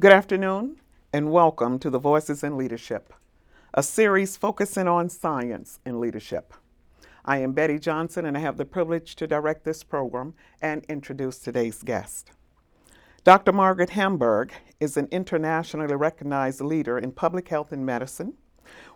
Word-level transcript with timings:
Good 0.00 0.12
afternoon 0.12 0.80
and 1.12 1.32
welcome 1.32 1.80
to 1.80 1.90
the 1.90 1.98
Voices 1.98 2.44
in 2.44 2.56
Leadership, 2.56 3.12
a 3.74 3.82
series 3.82 4.36
focusing 4.36 4.86
on 4.86 5.08
science 5.08 5.80
and 5.84 5.98
leadership. 5.98 6.54
I 7.24 7.38
am 7.38 7.54
Betty 7.54 7.80
Johnson 7.80 8.24
and 8.24 8.36
I 8.36 8.40
have 8.40 8.56
the 8.56 8.64
privilege 8.64 9.16
to 9.16 9.26
direct 9.26 9.64
this 9.64 9.82
program 9.82 10.34
and 10.60 10.84
introduce 10.88 11.40
today's 11.40 11.82
guest. 11.82 12.30
Dr. 13.24 13.52
Margaret 13.52 13.90
Hamburg 13.90 14.52
is 14.80 14.96
an 14.96 15.06
internationally 15.12 15.94
recognized 15.94 16.60
leader 16.60 16.98
in 16.98 17.12
public 17.12 17.46
health 17.46 17.70
and 17.70 17.86
medicine, 17.86 18.34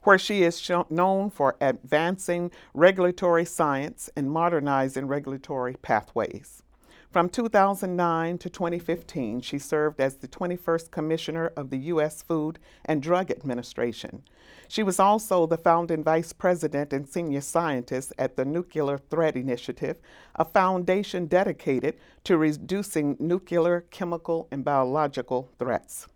where 0.02 0.18
she 0.18 0.42
is 0.42 0.68
known 0.90 1.30
for 1.30 1.56
advancing 1.60 2.50
regulatory 2.74 3.44
science 3.44 4.10
and 4.16 4.28
modernizing 4.28 5.06
regulatory 5.06 5.76
pathways. 5.80 6.64
From 7.10 7.28
2009 7.28 8.38
to 8.38 8.50
2015, 8.50 9.40
she 9.40 9.58
served 9.58 10.00
as 10.00 10.16
the 10.16 10.28
21st 10.28 10.90
Commissioner 10.90 11.52
of 11.56 11.70
the 11.70 11.78
U.S. 11.94 12.22
Food 12.22 12.58
and 12.84 13.00
Drug 13.00 13.30
Administration. 13.30 14.22
She 14.68 14.82
was 14.82 14.98
also 14.98 15.46
the 15.46 15.56
founding 15.56 16.02
vice 16.02 16.32
president 16.32 16.92
and 16.92 17.08
senior 17.08 17.40
scientist 17.40 18.12
at 18.18 18.36
the 18.36 18.44
Nuclear 18.44 18.98
Threat 18.98 19.36
Initiative, 19.36 19.98
a 20.34 20.44
foundation 20.44 21.26
dedicated 21.26 21.96
to 22.24 22.36
reducing 22.36 23.16
nuclear, 23.18 23.86
chemical, 23.90 24.48
and 24.50 24.64
biological 24.64 25.50
threats. 25.58 26.08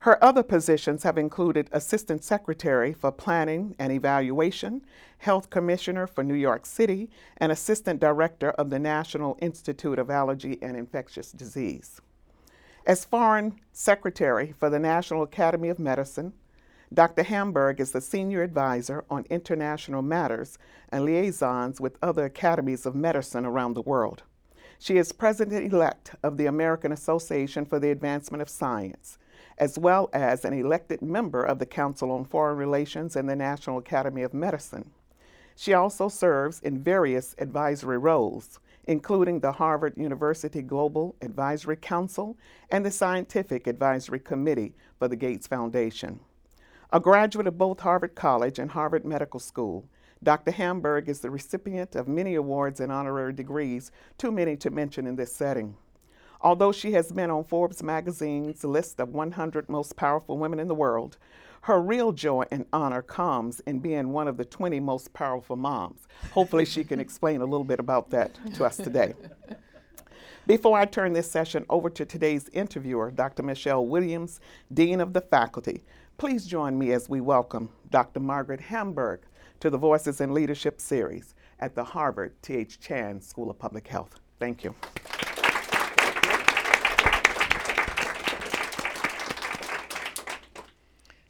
Her 0.00 0.22
other 0.22 0.42
positions 0.42 1.02
have 1.02 1.18
included 1.18 1.68
Assistant 1.72 2.22
Secretary 2.22 2.92
for 2.92 3.10
Planning 3.10 3.74
and 3.78 3.92
Evaluation, 3.92 4.82
Health 5.18 5.50
Commissioner 5.50 6.06
for 6.06 6.22
New 6.22 6.34
York 6.34 6.66
City, 6.66 7.10
and 7.38 7.50
Assistant 7.50 7.98
Director 7.98 8.50
of 8.50 8.70
the 8.70 8.78
National 8.78 9.36
Institute 9.40 9.98
of 9.98 10.10
Allergy 10.10 10.58
and 10.60 10.76
Infectious 10.76 11.32
Disease. 11.32 12.00
As 12.86 13.04
Foreign 13.04 13.58
Secretary 13.72 14.54
for 14.56 14.70
the 14.70 14.78
National 14.78 15.22
Academy 15.22 15.70
of 15.70 15.78
Medicine, 15.78 16.34
Dr. 16.94 17.24
Hamburg 17.24 17.80
is 17.80 17.90
the 17.90 18.00
Senior 18.00 18.44
Advisor 18.44 19.04
on 19.10 19.24
International 19.28 20.02
Matters 20.02 20.56
and 20.90 21.04
liaisons 21.04 21.80
with 21.80 21.98
other 22.00 22.26
academies 22.26 22.86
of 22.86 22.94
medicine 22.94 23.44
around 23.44 23.74
the 23.74 23.82
world. 23.82 24.22
She 24.78 24.98
is 24.98 25.10
President 25.10 25.72
elect 25.72 26.14
of 26.22 26.36
the 26.36 26.46
American 26.46 26.92
Association 26.92 27.64
for 27.64 27.80
the 27.80 27.90
Advancement 27.90 28.40
of 28.40 28.48
Science 28.48 29.18
as 29.58 29.78
well 29.78 30.10
as 30.12 30.44
an 30.44 30.52
elected 30.52 31.02
member 31.02 31.42
of 31.42 31.58
the 31.58 31.66
Council 31.66 32.10
on 32.10 32.24
Foreign 32.24 32.56
Relations 32.56 33.16
and 33.16 33.28
the 33.28 33.36
National 33.36 33.78
Academy 33.78 34.22
of 34.22 34.34
Medicine. 34.34 34.90
She 35.56 35.72
also 35.72 36.08
serves 36.08 36.60
in 36.60 36.82
various 36.82 37.34
advisory 37.38 37.98
roles, 37.98 38.60
including 38.84 39.40
the 39.40 39.52
Harvard 39.52 39.94
University 39.96 40.62
Global 40.62 41.16
Advisory 41.22 41.76
Council 41.76 42.36
and 42.70 42.84
the 42.84 42.90
Scientific 42.90 43.66
Advisory 43.66 44.20
Committee 44.20 44.74
for 44.98 45.08
the 45.08 45.16
Gates 45.16 45.46
Foundation. 45.46 46.20
A 46.92 47.00
graduate 47.00 47.46
of 47.46 47.58
both 47.58 47.80
Harvard 47.80 48.14
College 48.14 48.58
and 48.58 48.70
Harvard 48.70 49.04
Medical 49.04 49.40
School, 49.40 49.88
Dr. 50.22 50.50
Hamburg 50.50 51.08
is 51.08 51.20
the 51.20 51.30
recipient 51.30 51.94
of 51.94 52.08
many 52.08 52.34
awards 52.34 52.80
and 52.80 52.92
honorary 52.92 53.32
degrees, 53.32 53.90
too 54.18 54.30
many 54.30 54.56
to 54.56 54.70
mention 54.70 55.06
in 55.06 55.16
this 55.16 55.34
setting. 55.34 55.76
Although 56.40 56.72
she 56.72 56.92
has 56.92 57.10
been 57.12 57.30
on 57.30 57.44
Forbes 57.44 57.82
magazine's 57.82 58.62
list 58.64 59.00
of 59.00 59.10
100 59.10 59.68
most 59.68 59.96
powerful 59.96 60.38
women 60.38 60.58
in 60.58 60.68
the 60.68 60.74
world, 60.74 61.16
her 61.62 61.80
real 61.80 62.12
joy 62.12 62.44
and 62.50 62.64
honor 62.72 63.02
comes 63.02 63.60
in 63.60 63.80
being 63.80 64.12
one 64.12 64.28
of 64.28 64.36
the 64.36 64.44
20 64.44 64.78
most 64.80 65.12
powerful 65.12 65.56
moms. 65.56 66.06
Hopefully, 66.32 66.64
she 66.64 66.84
can 66.84 67.00
explain 67.06 67.40
a 67.40 67.44
little 67.44 67.64
bit 67.64 67.80
about 67.80 68.10
that 68.10 68.38
to 68.54 68.64
us 68.64 68.76
today. 68.76 69.14
Before 70.46 70.78
I 70.78 70.84
turn 70.84 71.12
this 71.12 71.28
session 71.28 71.66
over 71.68 71.90
to 71.90 72.04
today's 72.04 72.48
interviewer, 72.50 73.10
Dr. 73.10 73.42
Michelle 73.42 73.84
Williams, 73.84 74.38
Dean 74.72 75.00
of 75.00 75.12
the 75.12 75.20
Faculty, 75.20 75.82
please 76.18 76.46
join 76.46 76.78
me 76.78 76.92
as 76.92 77.08
we 77.08 77.20
welcome 77.20 77.68
Dr. 77.90 78.20
Margaret 78.20 78.60
Hamburg 78.60 79.22
to 79.58 79.70
the 79.70 79.78
Voices 79.78 80.20
in 80.20 80.32
Leadership 80.32 80.80
series 80.80 81.34
at 81.58 81.74
the 81.74 81.82
Harvard 81.82 82.40
T.H. 82.42 82.78
Chan 82.78 83.22
School 83.22 83.50
of 83.50 83.58
Public 83.58 83.88
Health. 83.88 84.20
Thank 84.38 84.62
you. 84.62 84.74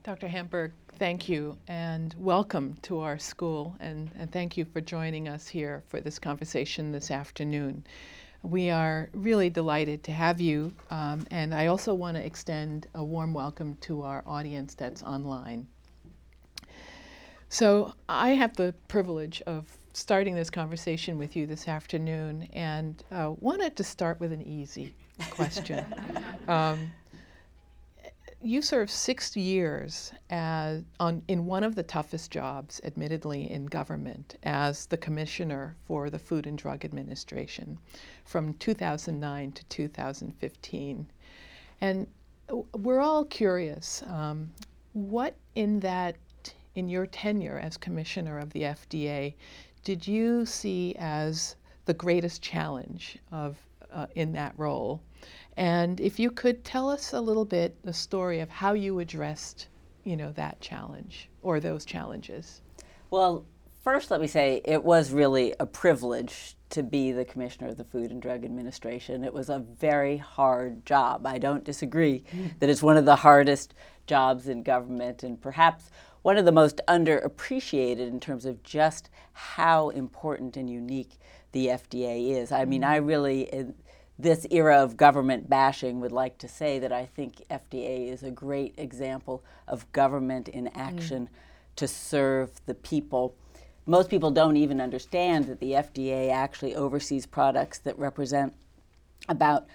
Dr. 0.07 0.29
Hamburg, 0.29 0.71
thank 1.01 1.29
you 1.29 1.59
and 1.67 2.15
welcome 2.17 2.77
to 2.83 3.01
our 3.01 3.19
school, 3.19 3.75
and, 3.81 4.09
and, 4.17 4.31
thank 4.31 4.57
you 4.57 4.65
for 4.65 4.81
joining 4.81 5.27
us 5.27 5.49
here 5.49 5.83
for 5.89 6.01
this 6.01 6.21
conversation 6.21 6.93
this 6.93 7.11
afternoon. 7.11 7.85
We 8.45 8.71
are 8.71 9.11
really 9.15 9.51
delighted 9.51 10.05
to 10.05 10.13
have 10.13 10.41
you, 10.41 10.73
um, 10.93 11.27
and 11.33 11.53
I 11.53 11.67
also 11.67 11.93
want 11.93 12.17
to 12.17 12.25
extend 12.25 12.87
a 12.95 13.03
warm 13.03 13.35
welcome 13.35 13.75
to 13.81 14.03
our 14.03 14.23
audience 14.29 14.77
that's 14.77 15.03
online. 15.03 15.67
So, 17.49 17.93
I 18.09 18.29
have 18.29 18.55
the 18.55 18.77
privilege 18.87 19.43
of 19.49 19.77
starting 19.93 20.37
this 20.37 20.51
conversation 20.51 21.19
with 21.19 21.35
you 21.35 21.49
this 21.49 21.67
afternoon 21.67 22.49
and 22.53 23.03
uh, 23.11 23.33
wanted 23.41 23.75
to 23.75 23.83
start 23.83 24.21
with 24.21 24.31
an 24.31 24.43
easy 24.43 24.95
question. 25.31 25.85
um, 26.47 26.93
you 28.47 28.63
served 28.63 28.93
six 28.93 29.37
years 29.37 30.13
as 30.31 30.85
on 31.01 31.21
in 31.27 31.47
one 31.47 31.65
of 31.65 31.75
the 31.75 31.83
toughest 31.83 32.31
jobs, 32.31 32.81
admittedly, 32.85 33.51
in 33.51 33.67
government 33.67 34.37
as 34.45 34.87
the 34.87 34.97
commissioner 34.97 35.75
for 35.87 36.11
the 36.11 36.19
Food 36.19 36.47
and 36.47 36.57
Drug 36.57 36.85
Administration 36.85 37.77
from 38.25 38.55
2009 38.55 39.51
to 39.51 39.65
2015. 39.65 41.11
And 41.81 42.07
we're 42.73 43.01
all 43.01 43.25
curious 43.25 44.05
um, 44.07 44.53
what 44.93 45.35
in 45.57 45.81
that, 45.81 46.17
in 46.77 46.89
your 46.89 47.07
tenure 47.07 47.59
as 47.59 47.77
commissioner 47.77 48.39
of 48.39 48.53
the 48.53 48.63
FDA, 48.63 49.35
did 49.83 50.07
you 50.07 50.47
see 50.47 50.95
as 51.01 51.57
the 51.85 51.95
greatest 51.95 52.43
challenge 52.43 53.19
of 53.33 53.57
uh, 53.93 54.07
in 54.15 54.33
that 54.33 54.55
role? 54.57 55.01
And 55.57 56.01
if 56.01 56.19
you 56.19 56.31
could 56.31 56.65
tell 56.65 56.91
us 56.91 57.13
a 57.13 57.21
little 57.21 57.45
bit 57.45 57.83
the 57.83 57.93
story 57.93 58.41
of 58.41 58.51
how 58.51 58.75
you 58.75 58.99
addressed, 58.99 59.69
you 60.05 60.17
know, 60.17 60.33
that 60.33 60.61
challenge 60.61 61.31
or 61.43 61.61
those 61.61 61.85
challenges. 61.85 62.61
Well, 63.11 63.47
first 63.83 64.11
let 64.11 64.21
me 64.21 64.27
say 64.27 64.61
it 64.65 64.85
was 64.85 65.13
really 65.13 65.55
a 65.59 65.67
privilege 65.67 66.57
to 66.71 66.83
be 66.83 67.13
the 67.13 67.25
commissioner 67.25 67.69
of 67.69 67.77
the 67.77 67.85
Food 67.85 68.11
and 68.11 68.21
Drug 68.21 68.45
Administration. 68.45 69.25
It 69.25 69.33
was 69.33 69.49
a 69.49 69.61
very 69.61 70.17
hard 70.17 70.85
job. 70.85 71.27
I 71.27 71.39
don't 71.39 71.65
disagree 71.65 72.25
mm. 72.35 72.59
that 72.59 72.69
it's 72.69 72.83
one 72.83 72.97
of 72.97 73.05
the 73.05 73.17
hardest 73.17 73.75
jobs 74.07 74.49
in 74.49 74.63
government 74.63 75.23
and 75.23 75.41
perhaps 75.41 75.91
one 76.23 76.37
of 76.37 76.45
the 76.45 76.53
most 76.53 76.81
underappreciated 76.89 78.09
in 78.09 78.19
terms 78.19 78.45
of 78.45 78.63
just 78.63 79.09
how 79.33 79.91
important 79.91 80.57
and 80.57 80.69
unique 80.69 81.19
the 81.53 81.69
FDA 81.69 82.37
is. 82.37 82.51
I 82.51 82.65
mean, 82.65 82.83
mm. 82.83 82.89
I 82.89 82.97
really 82.97 83.49
this 84.19 84.47
era 84.51 84.83
of 84.83 84.97
government 84.97 85.49
bashing 85.49 86.01
would 86.01 86.13
like 86.13 86.39
to 86.39 86.49
say 86.49 86.79
that 86.79 86.93
I 86.93 87.07
think 87.07 87.43
FDA 87.51 88.11
is 88.11 88.23
a 88.23 88.31
great 88.31 88.75
example 88.79 89.45
of 89.69 89.91
government 89.93 90.49
in 90.49 90.65
mm. 90.67 90.73
action 90.75 91.27
mm. 91.27 91.77
to 91.77 91.87
serve 91.87 92.51
the 92.67 92.75
people. 92.75 93.35
Most 93.85 94.09
people 94.09 94.31
don't 94.31 94.57
even 94.57 94.81
understand 94.81 95.47
that 95.47 95.61
the 95.61 95.73
FDA 95.73 96.31
actually 96.31 96.75
oversees 96.75 97.27
products 97.27 97.79
that 97.81 97.99
represent 97.99 98.55
about 99.29 99.67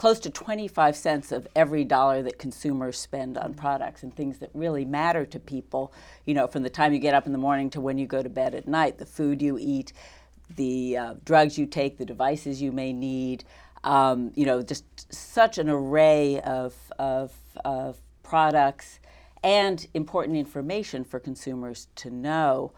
close 0.00 0.18
to 0.18 0.30
25 0.30 0.96
cents 0.96 1.30
of 1.30 1.46
every 1.54 1.84
dollar 1.84 2.22
that 2.22 2.38
consumers 2.38 2.98
spend 2.98 3.36
on 3.36 3.52
products 3.52 4.02
and 4.02 4.16
things 4.16 4.38
that 4.38 4.48
really 4.54 4.82
matter 4.82 5.26
to 5.26 5.38
people, 5.38 5.92
you 6.24 6.32
know, 6.32 6.46
from 6.46 6.62
the 6.62 6.70
time 6.70 6.94
you 6.94 6.98
get 6.98 7.12
up 7.12 7.26
in 7.26 7.32
the 7.32 7.38
morning 7.38 7.68
to 7.68 7.82
when 7.82 7.98
you 7.98 8.06
go 8.06 8.22
to 8.22 8.30
bed 8.30 8.54
at 8.54 8.66
night, 8.66 8.96
the 8.96 9.04
food 9.04 9.42
you 9.42 9.58
eat, 9.60 9.92
the 10.56 10.96
uh, 10.96 11.14
drugs 11.22 11.58
you 11.58 11.66
take, 11.66 11.98
the 11.98 12.06
devices 12.06 12.62
you 12.62 12.72
may 12.72 12.94
need, 12.94 13.44
um, 13.84 14.32
you 14.34 14.44
know, 14.44 14.62
just 14.62 14.84
such 15.12 15.58
an 15.58 15.68
array 15.68 16.40
of, 16.40 16.74
of, 16.98 17.32
of 17.64 17.98
products 18.22 19.00
and 19.42 19.86
important 19.94 20.36
information 20.36 21.04
for 21.04 21.18
consumers 21.18 21.88
to 21.96 22.10
know. 22.10 22.72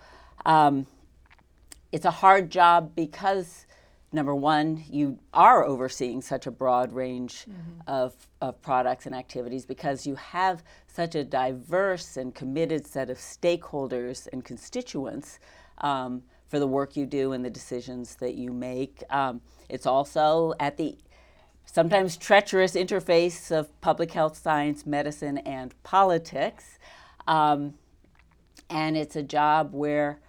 Um, 0.47 0.87
it's 1.91 2.05
a 2.05 2.11
hard 2.11 2.51
job 2.51 2.93
because, 2.95 3.67
number 4.13 4.35
one, 4.35 4.85
you 4.89 5.19
are 5.35 5.65
overseeing 5.65 6.23
such 6.23 6.47
a 6.47 6.51
broad 6.51 6.93
range 6.93 7.47
mm-hmm. 7.49 7.81
of, 7.87 8.15
of 8.41 8.63
products 8.63 9.07
and 9.07 9.15
activities 9.15 9.67
because 9.67 10.07
you 10.07 10.15
have 10.15 10.63
such 10.87 11.15
a 11.15 11.25
diverse 11.25 12.17
and 12.17 12.35
committed 12.35 12.87
set 12.87 13.11
of 13.11 13.19
stakeholders 13.19 14.29
and 14.33 14.45
constituents 14.45 15.39
um, 15.79 16.23
for 16.53 16.59
the 16.59 16.67
work 16.67 16.99
you 16.99 17.07
do 17.07 17.33
and 17.33 17.43
the 17.43 17.49
decisions 17.49 18.17
that 18.17 18.35
you 18.35 18.53
make. 18.53 19.03
Um, 19.09 19.41
it's 19.71 19.87
also 19.87 20.53
at 20.61 20.77
the 20.77 20.99
sometimes 21.65 22.19
treacherous 22.19 22.75
interface 22.75 23.51
of 23.51 23.81
public 23.81 24.13
health 24.13 24.37
science, 24.37 24.85
medicine, 24.85 25.39
and 25.39 25.75
politics. 25.83 26.79
Um, 27.27 27.73
and 28.69 28.99
it's 28.99 29.17
a 29.17 29.23
job 29.23 29.73
where 29.73 30.21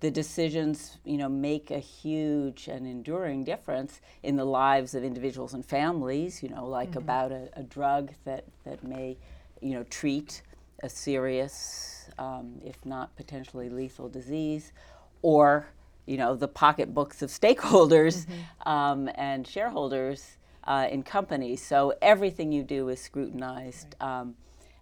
the 0.00 0.10
decisions, 0.10 0.98
you 1.02 1.16
know, 1.16 1.30
make 1.30 1.70
a 1.70 1.78
huge 1.78 2.68
and 2.68 2.86
enduring 2.86 3.44
difference 3.44 4.02
in 4.22 4.36
the 4.36 4.44
lives 4.44 4.94
of 4.94 5.02
individuals 5.02 5.54
and 5.54 5.64
families. 5.64 6.42
You 6.42 6.50
know, 6.50 6.66
like 6.66 6.90
mm-hmm. 6.90 6.98
about 6.98 7.32
a, 7.32 7.48
a, 7.54 7.62
drug 7.62 8.12
that 8.24 8.44
that 8.64 8.84
may, 8.84 9.16
you 9.62 9.72
know, 9.72 9.84
treat 9.84 10.42
a 10.82 10.90
serious, 10.90 12.10
um, 12.18 12.60
if 12.62 12.84
not 12.84 13.16
potentially 13.16 13.70
lethal 13.70 14.10
disease, 14.10 14.72
or 15.22 15.68
you 16.10 16.16
know, 16.16 16.34
the 16.34 16.48
pocketbooks 16.48 17.22
of 17.22 17.30
stakeholders 17.30 18.26
mm-hmm. 18.26 18.68
um, 18.68 19.08
and 19.14 19.46
shareholders 19.46 20.38
uh, 20.64 20.88
in 20.90 21.04
companies. 21.04 21.62
So 21.62 21.94
everything 22.02 22.50
you 22.50 22.64
do 22.64 22.88
is 22.88 23.00
scrutinized. 23.00 23.94
Right. 24.00 24.20
Um, 24.20 24.34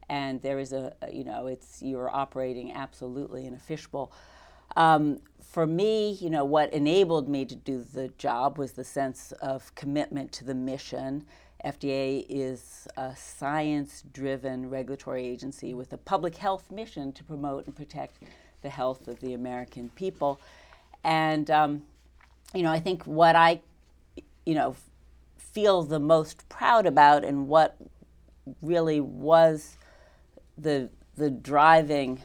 and 0.09 0.41
there 0.41 0.59
is 0.59 0.73
a, 0.73 0.95
you 1.13 1.25
know, 1.25 1.47
it's 1.47 1.83
you're 1.83 2.11
operating 2.11 2.73
absolutely 2.73 3.47
in 3.47 3.53
a 3.53 3.59
fishbowl. 3.59 4.11
Um, 4.75 5.19
for 5.43 5.67
me, 5.67 6.13
you 6.13 6.31
know, 6.31 6.47
what 6.47 6.73
enabled 6.73 7.29
me 7.29 7.45
to 7.45 7.55
do 7.55 7.85
the 7.85 8.09
job 8.17 8.57
was 8.57 8.73
the 8.73 8.85
sense 8.85 9.33
of 9.43 9.75
commitment 9.75 10.33
to 10.33 10.45
the 10.45 10.55
mission. 10.55 11.27
FDA 11.63 12.25
is 12.29 12.89
a 12.97 13.15
science 13.17 14.03
driven 14.13 14.71
regulatory 14.71 15.27
agency 15.27 15.75
with 15.75 15.93
a 15.93 15.99
public 15.99 16.37
health 16.37 16.71
mission 16.71 17.13
to 17.13 17.25
promote 17.25 17.67
and 17.67 17.77
protect 17.77 18.23
the 18.63 18.71
health 18.71 19.09
of 19.09 19.21
the 19.21 19.35
American 19.35 19.91
people. 19.91 20.41
And, 21.05 21.51
um, 21.51 21.83
you 22.55 22.63
know, 22.63 22.73
I 22.73 22.81
think 22.81 23.05
what 23.05 23.37
I, 23.37 23.61
you 24.45 24.55
know, 24.55 24.77
feel 25.37 25.83
the 25.83 26.01
most 26.01 26.49
proud 26.49 26.87
about 26.87 27.25
and 27.25 27.49
what 27.49 27.77
really 28.63 29.01
was 29.01 29.77
the, 30.57 30.91
the 31.17 31.31
driving 31.31 32.23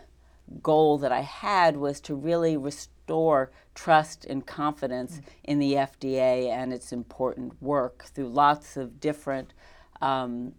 goal 0.61 0.97
that 0.99 1.11
I 1.11 1.21
had 1.21 1.77
was 1.77 1.99
to 2.01 2.15
really 2.15 2.57
restore 2.57 3.51
trust 3.75 4.25
and 4.25 4.45
confidence 4.45 5.13
mm-hmm. 5.13 5.29
in 5.45 5.59
the 5.59 5.73
FDA 5.73 6.49
and 6.49 6.73
its 6.73 6.91
important 6.91 7.61
work 7.61 8.05
through 8.05 8.29
lots 8.29 8.77
of 8.77 8.99
different 8.99 9.53
um, 10.01 10.53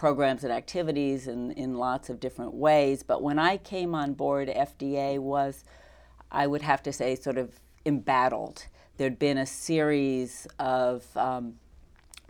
programs 0.00 0.44
and 0.44 0.50
activities 0.50 1.28
in, 1.28 1.50
in 1.50 1.74
lots 1.74 2.08
of 2.08 2.18
different 2.18 2.54
ways. 2.54 3.02
But 3.02 3.22
when 3.22 3.38
I 3.38 3.58
came 3.58 3.94
on 3.94 4.14
board, 4.14 4.48
FDA 4.48 5.18
was, 5.18 5.62
I 6.32 6.46
would 6.46 6.62
have 6.62 6.82
to 6.84 6.92
say, 6.92 7.14
sort 7.14 7.36
of 7.36 7.60
embattled. 7.84 8.64
There'd 8.96 9.18
been 9.18 9.36
a 9.36 9.44
series 9.44 10.46
of 10.58 11.04
um, 11.18 11.56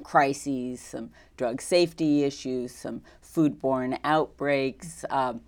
crises, 0.03 0.81
some 0.81 1.11
drug 1.37 1.63
safety 1.63 2.25
issues, 2.25 2.75
some 2.75 3.03
foodborne 3.25 4.01
outbreaks. 4.03 5.05
Um, 5.09 5.43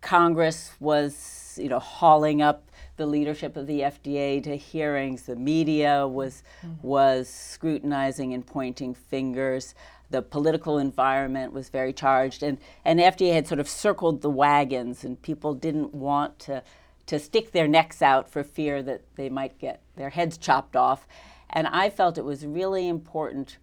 Congress 0.00 0.74
was, 0.78 1.58
you 1.60 1.68
know, 1.68 1.80
hauling 1.80 2.40
up 2.40 2.70
the 2.98 3.06
leadership 3.06 3.56
of 3.56 3.66
the 3.66 3.80
FDA 3.80 4.40
to 4.44 4.56
hearings. 4.56 5.22
The 5.22 5.34
media 5.34 6.06
was 6.06 6.44
mm-hmm. 6.62 6.86
was 6.86 7.28
scrutinizing 7.28 8.32
and 8.32 8.46
pointing 8.46 8.94
fingers. 8.94 9.74
The 10.14 10.22
political 10.22 10.78
environment 10.78 11.52
was 11.52 11.70
very 11.70 11.92
charged, 11.92 12.44
and 12.44 12.58
and 12.84 13.00
FDA 13.00 13.32
had 13.34 13.48
sort 13.48 13.58
of 13.58 13.68
circled 13.68 14.22
the 14.22 14.30
wagons, 14.30 15.02
and 15.02 15.20
people 15.20 15.54
didn't 15.54 15.92
want 15.92 16.38
to 16.40 16.62
to 17.06 17.18
stick 17.18 17.50
their 17.50 17.66
necks 17.66 18.00
out 18.00 18.30
for 18.30 18.44
fear 18.44 18.80
that 18.80 19.02
they 19.16 19.28
might 19.28 19.58
get 19.58 19.82
their 19.96 20.10
heads 20.10 20.38
chopped 20.38 20.76
off. 20.76 21.08
And 21.50 21.66
I 21.66 21.90
felt 21.90 22.16
it 22.16 22.24
was 22.24 22.46
really 22.46 22.86
important, 22.86 23.58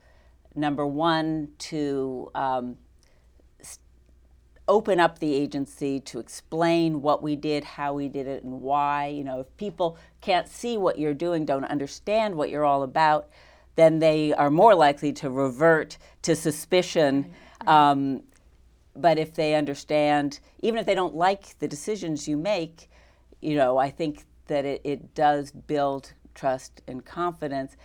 number 0.53 0.85
one, 0.85 1.51
to 1.69 2.29
um, 2.35 2.75
open 4.67 4.99
up 4.99 5.19
the 5.19 5.33
agency 5.33 6.01
to 6.01 6.19
explain 6.19 7.01
what 7.01 7.23
we 7.23 7.37
did, 7.37 7.63
how 7.63 7.93
we 7.93 8.09
did 8.09 8.27
it, 8.27 8.43
and 8.43 8.59
why. 8.61 9.07
You 9.07 9.23
know, 9.23 9.39
if 9.39 9.55
people 9.55 9.97
can't 10.19 10.49
see 10.49 10.77
what 10.77 10.99
you're 10.99 11.13
doing, 11.13 11.45
don't 11.45 11.63
understand 11.63 12.35
what 12.35 12.49
you're 12.49 12.65
all 12.65 12.83
about, 12.83 13.29
then 13.75 13.99
they 13.99 14.33
are 14.33 14.49
more 14.49 14.75
likely 14.75 15.13
to 15.13 15.29
revert 15.29 15.97
to 16.23 16.35
suspicion. 16.35 17.33
Um, 17.67 18.23
but 18.95 19.17
if 19.17 19.33
they 19.33 19.55
understand, 19.55 20.39
even 20.59 20.79
if 20.79 20.85
they 20.85 20.95
don't 20.95 21.15
like 21.15 21.57
the 21.59 21.67
decisions 21.67 22.27
you 22.27 22.37
make, 22.37 22.89
you 23.41 23.55
know, 23.55 23.77
I 23.77 23.89
think 23.89 24.25
that 24.47 24.65
it, 24.65 24.81
it 24.83 25.15
does 25.15 25.51
build 25.51 26.13
trust 26.35 26.81
and 26.87 27.05
confidence. 27.05 27.75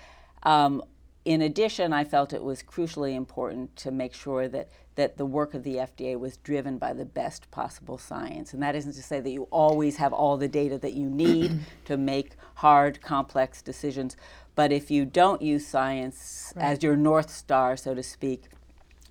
Um, 0.43 0.83
in 1.25 1.43
addition, 1.43 1.93
I 1.93 2.05
felt 2.05 2.33
it 2.33 2.43
was 2.43 2.63
crucially 2.63 3.15
important 3.15 3.75
to 3.77 3.91
make 3.91 4.15
sure 4.15 4.49
that 4.49 4.69
that 4.97 5.19
the 5.19 5.27
work 5.27 5.55
of 5.55 5.63
the 5.63 5.77
FDA 5.77 6.19
was 6.19 6.39
driven 6.39 6.79
by 6.79 6.93
the 6.93 7.05
best 7.05 7.51
possible 7.51 7.99
science. 7.99 8.53
And 8.53 8.63
that 8.63 8.75
isn't 8.75 8.95
to 8.95 9.03
say 9.03 9.21
that 9.21 9.31
you 9.31 9.43
always 9.51 9.97
have 9.97 10.13
all 10.13 10.39
the 10.39 10.49
data 10.49 10.79
that 10.79 10.95
you 10.95 11.09
need 11.09 11.61
to 11.85 11.97
make 11.97 12.33
hard, 12.55 13.01
complex 13.03 13.61
decisions. 13.61 14.17
But 14.57 14.73
if 14.73 14.91
you 14.91 15.05
don't 15.05 15.43
use 15.43 15.67
science 15.67 16.53
right. 16.57 16.65
as 16.65 16.83
your 16.83 16.97
North 16.97 17.31
Star, 17.31 17.77
so 17.77 17.95
to 17.95 18.03
speak, 18.03 18.45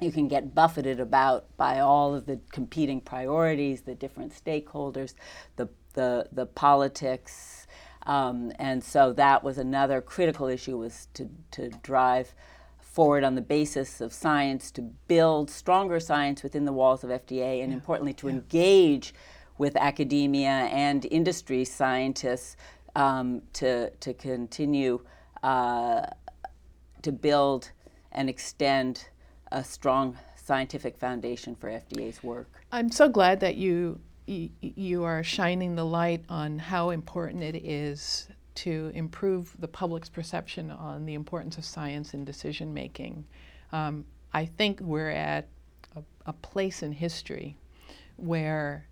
you 0.02 0.12
can 0.12 0.28
get 0.28 0.54
buffeted 0.54 1.00
about 1.00 1.46
by 1.56 1.80
all 1.80 2.14
of 2.14 2.26
the 2.26 2.40
competing 2.52 3.00
priorities, 3.00 3.84
the 3.84 3.96
different 3.96 4.34
stakeholders, 4.34 5.14
the, 5.56 5.70
the, 5.94 6.28
the 6.32 6.48
politics. 6.48 7.68
Um, 8.06 8.52
and 8.60 8.84
so 8.84 9.14
that 9.14 9.44
was 9.44 9.58
another 9.58 10.02
critical 10.02 10.48
issue 10.48 10.78
was 10.78 11.08
to, 11.14 11.30
to 11.52 11.70
drive 11.82 12.34
forward 12.80 13.24
on 13.24 13.36
the 13.36 13.42
basis 13.42 14.02
of 14.02 14.14
science 14.14 14.72
to 14.72 14.82
build 14.82 15.52
stronger 15.52 16.00
science 16.00 16.42
within 16.44 16.66
the 16.66 16.74
walls 16.74 17.04
of 17.04 17.10
FDA, 17.10 17.62
and 17.62 17.70
yeah. 17.70 17.76
importantly, 17.76 18.14
to 18.14 18.28
yeah. 18.28 18.34
engage 18.34 19.14
with 19.58 19.76
academia 19.78 20.50
and 20.50 21.06
industry 21.06 21.64
scientists 21.64 22.58
um, 22.96 23.42
to, 23.54 23.90
to 23.92 24.14
continue 24.14 25.02
uh, 25.46 26.02
to 27.04 27.12
build 27.12 27.72
and 28.12 28.30
extend 28.30 29.10
a 29.52 29.64
strong 29.64 30.18
scientific 30.36 30.98
foundation 30.98 31.56
for 31.56 31.70
FDA's 31.70 32.24
work. 32.24 32.50
I'm 32.72 32.90
so 32.90 33.08
glad 33.08 33.40
that 33.42 33.56
you 33.56 34.00
you 34.28 35.04
are 35.04 35.22
shining 35.22 35.76
the 35.76 35.86
light 35.86 36.26
on 36.30 36.58
how 36.58 36.90
important 36.90 37.44
it 37.44 37.64
is 37.64 38.28
to 38.56 38.92
improve 38.96 39.56
the 39.60 39.68
public's 39.68 40.10
perception 40.10 40.72
on 40.72 41.06
the 41.06 41.14
importance 41.14 41.60
of 41.60 41.66
science 41.66 42.16
in 42.16 42.26
decision 42.26 42.74
making. 42.74 43.24
Um, 43.72 44.04
I 44.34 44.48
think 44.48 44.80
we're 44.82 45.12
at 45.12 45.48
a, 45.96 46.02
a, 46.26 46.34
place 46.34 46.82
in 46.82 46.92
history 46.92 47.56
where 48.18 48.88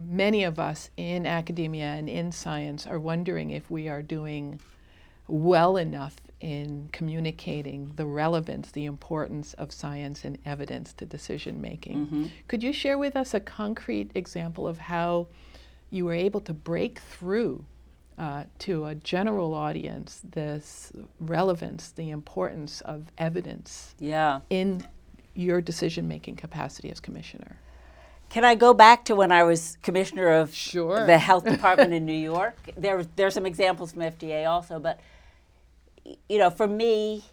many 0.00 0.44
of 0.44 0.60
us 0.60 0.90
in 0.96 1.26
academia 1.26 1.86
and 1.86 2.08
in 2.08 2.30
science 2.30 2.86
are 2.86 3.00
wondering 3.00 3.50
if 3.50 3.68
we 3.68 3.88
are 3.88 4.02
doing 4.02 4.60
well 5.30 5.76
enough 5.76 6.16
in 6.40 6.88
communicating 6.92 7.92
the 7.96 8.06
relevance, 8.06 8.70
the 8.70 8.86
importance 8.86 9.52
of 9.54 9.72
science 9.72 10.24
and 10.24 10.38
evidence 10.46 10.92
to 10.94 11.04
decision 11.04 11.60
making. 11.60 12.06
Mm-hmm. 12.06 12.26
Could 12.48 12.62
you 12.62 12.72
share 12.72 12.96
with 12.96 13.14
us 13.14 13.34
a 13.34 13.40
concrete 13.40 14.10
example 14.14 14.66
of 14.66 14.78
how 14.78 15.28
you 15.90 16.06
were 16.06 16.14
able 16.14 16.40
to 16.40 16.54
break 16.54 16.98
through 16.98 17.64
uh, 18.16 18.44
to 18.58 18.86
a 18.86 18.94
general 18.94 19.54
audience 19.54 20.20
this 20.30 20.92
relevance, 21.20 21.90
the 21.90 22.10
importance 22.10 22.80
of 22.82 23.06
evidence 23.18 23.94
yeah. 23.98 24.40
in 24.50 24.86
your 25.34 25.60
decision 25.60 26.08
making 26.08 26.36
capacity 26.36 26.90
as 26.90 27.00
commissioner. 27.00 27.56
Can 28.28 28.44
I 28.44 28.54
go 28.54 28.72
back 28.72 29.04
to 29.06 29.16
when 29.16 29.32
I 29.32 29.42
was 29.42 29.76
commissioner 29.82 30.28
of 30.28 30.54
sure. 30.54 31.04
the 31.04 31.18
health 31.18 31.44
department 31.50 31.92
in 31.92 32.06
New 32.06 32.12
York? 32.12 32.56
There, 32.76 33.02
there 33.16 33.26
are 33.26 33.30
some 33.30 33.46
examples 33.46 33.92
from 33.92 34.02
FDA 34.02 34.48
also, 34.48 34.78
but 34.78 35.00
you 36.28 36.38
know, 36.38 36.50
for 36.50 36.66
me, 36.66 37.24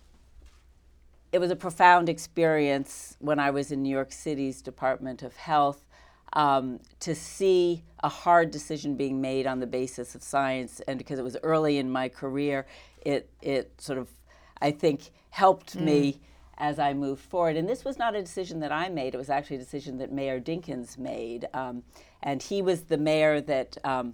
it 1.31 1.39
was 1.39 1.51
a 1.51 1.55
profound 1.55 2.09
experience 2.09 3.17
when 3.19 3.39
I 3.39 3.51
was 3.51 3.71
in 3.71 3.83
New 3.83 3.89
York 3.89 4.12
City's 4.12 4.62
Department 4.62 5.24
of 5.24 5.36
Health 5.36 5.83
um, 6.33 6.79
to 7.00 7.15
see 7.15 7.83
a 8.03 8.09
hard 8.09 8.51
decision 8.51 8.95
being 8.95 9.21
made 9.21 9.47
on 9.47 9.59
the 9.59 9.67
basis 9.67 10.15
of 10.15 10.21
science, 10.21 10.81
and 10.88 10.97
because 10.97 11.19
it 11.19 11.24
was 11.24 11.38
early 11.43 11.77
in 11.77 11.89
my 11.89 12.09
career, 12.09 12.65
it 13.01 13.29
it 13.41 13.71
sort 13.79 13.97
of, 13.97 14.09
I 14.62 14.71
think, 14.71 15.09
helped 15.29 15.77
mm. 15.77 15.81
me 15.81 16.21
as 16.57 16.79
I 16.79 16.93
moved 16.93 17.21
forward. 17.21 17.55
And 17.55 17.69
this 17.69 17.86
was 17.86 17.97
not 17.97 18.15
a 18.15 18.21
decision 18.21 18.59
that 18.59 18.71
I 18.71 18.89
made; 18.89 19.13
it 19.13 19.17
was 19.17 19.29
actually 19.29 19.57
a 19.57 19.59
decision 19.59 19.97
that 20.00 20.12
Mayor 20.12 20.39
Dinkins 20.39 20.97
made, 20.97 21.47
um, 21.53 21.83
and 22.21 22.43
he 22.43 22.62
was 22.62 22.83
the 22.83 22.97
mayor 22.97 23.41
that 23.41 23.77
um, 23.83 24.13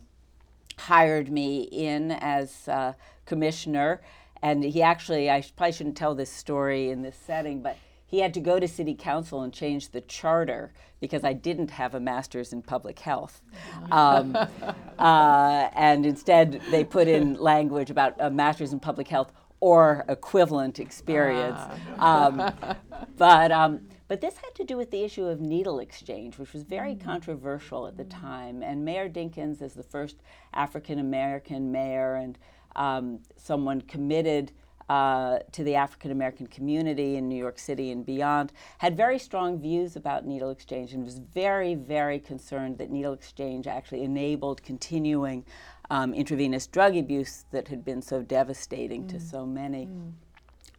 hired 0.77 1.29
me 1.29 1.63
in 1.63 2.11
as 2.11 2.67
uh, 2.67 2.93
commissioner. 3.25 4.01
And 4.43 4.61
he 4.61 4.81
actually, 4.81 5.31
I 5.31 5.41
probably 5.55 5.71
shouldn't 5.71 5.95
tell 5.95 6.13
this 6.13 6.29
story 6.29 6.89
in 6.89 7.01
this 7.01 7.15
setting, 7.15 7.61
but 7.61 7.77
he 8.05 8.19
had 8.19 8.33
to 8.33 8.41
go 8.41 8.59
to 8.59 8.67
city 8.67 8.93
council 8.93 9.41
and 9.41 9.53
change 9.53 9.91
the 9.91 10.01
charter 10.01 10.73
because 10.99 11.23
I 11.23 11.31
didn't 11.31 11.71
have 11.71 11.95
a 11.95 11.99
master's 12.01 12.51
in 12.51 12.61
public 12.61 12.99
health. 12.99 13.41
Um, 13.89 14.37
uh, 14.99 15.69
and 15.73 16.05
instead, 16.05 16.61
they 16.71 16.83
put 16.83 17.07
in 17.07 17.35
language 17.39 17.89
about 17.89 18.15
a 18.19 18.29
master's 18.29 18.73
in 18.73 18.81
public 18.81 19.07
health 19.07 19.31
or 19.61 20.03
equivalent 20.09 20.77
experience. 20.77 21.59
Um, 21.97 22.53
but 23.17 23.49
um, 23.53 23.87
but 24.09 24.19
this 24.19 24.35
had 24.35 24.53
to 24.55 24.65
do 24.65 24.75
with 24.75 24.91
the 24.91 25.03
issue 25.03 25.25
of 25.25 25.39
needle 25.39 25.79
exchange, 25.79 26.37
which 26.37 26.51
was 26.51 26.63
very 26.63 26.95
controversial 26.95 27.87
at 27.87 27.95
the 27.95 28.03
time. 28.03 28.61
And 28.61 28.83
Mayor 28.83 29.09
Dinkins, 29.09 29.61
as 29.61 29.73
the 29.73 29.83
first 29.83 30.17
African 30.53 30.99
American 30.99 31.71
mayor 31.71 32.15
and 32.15 32.37
um, 32.75 33.19
someone 33.35 33.81
committed 33.81 34.51
uh, 34.89 35.39
to 35.51 35.63
the 35.63 35.75
African 35.75 36.11
American 36.11 36.47
community 36.47 37.15
in 37.15 37.29
New 37.29 37.37
York 37.37 37.57
City 37.57 37.91
and 37.91 38.05
beyond, 38.05 38.51
had 38.79 38.97
very 38.97 39.17
strong 39.17 39.59
views 39.59 39.95
about 39.95 40.25
needle 40.25 40.49
exchange 40.49 40.93
and 40.93 41.03
was 41.03 41.19
very, 41.19 41.73
very 41.73 42.19
concerned 42.19 42.77
that 42.77 42.91
needle 42.91 43.13
exchange 43.13 43.65
actually 43.65 44.03
enabled 44.03 44.61
continuing 44.61 45.45
um, 45.89 46.13
intravenous 46.13 46.67
drug 46.67 46.95
abuse 46.97 47.45
that 47.51 47.67
had 47.67 47.85
been 47.85 48.01
so 48.01 48.21
devastating 48.21 49.05
mm. 49.05 49.09
to 49.09 49.19
so 49.19 49.45
many. 49.45 49.85
Mm. 49.85 50.11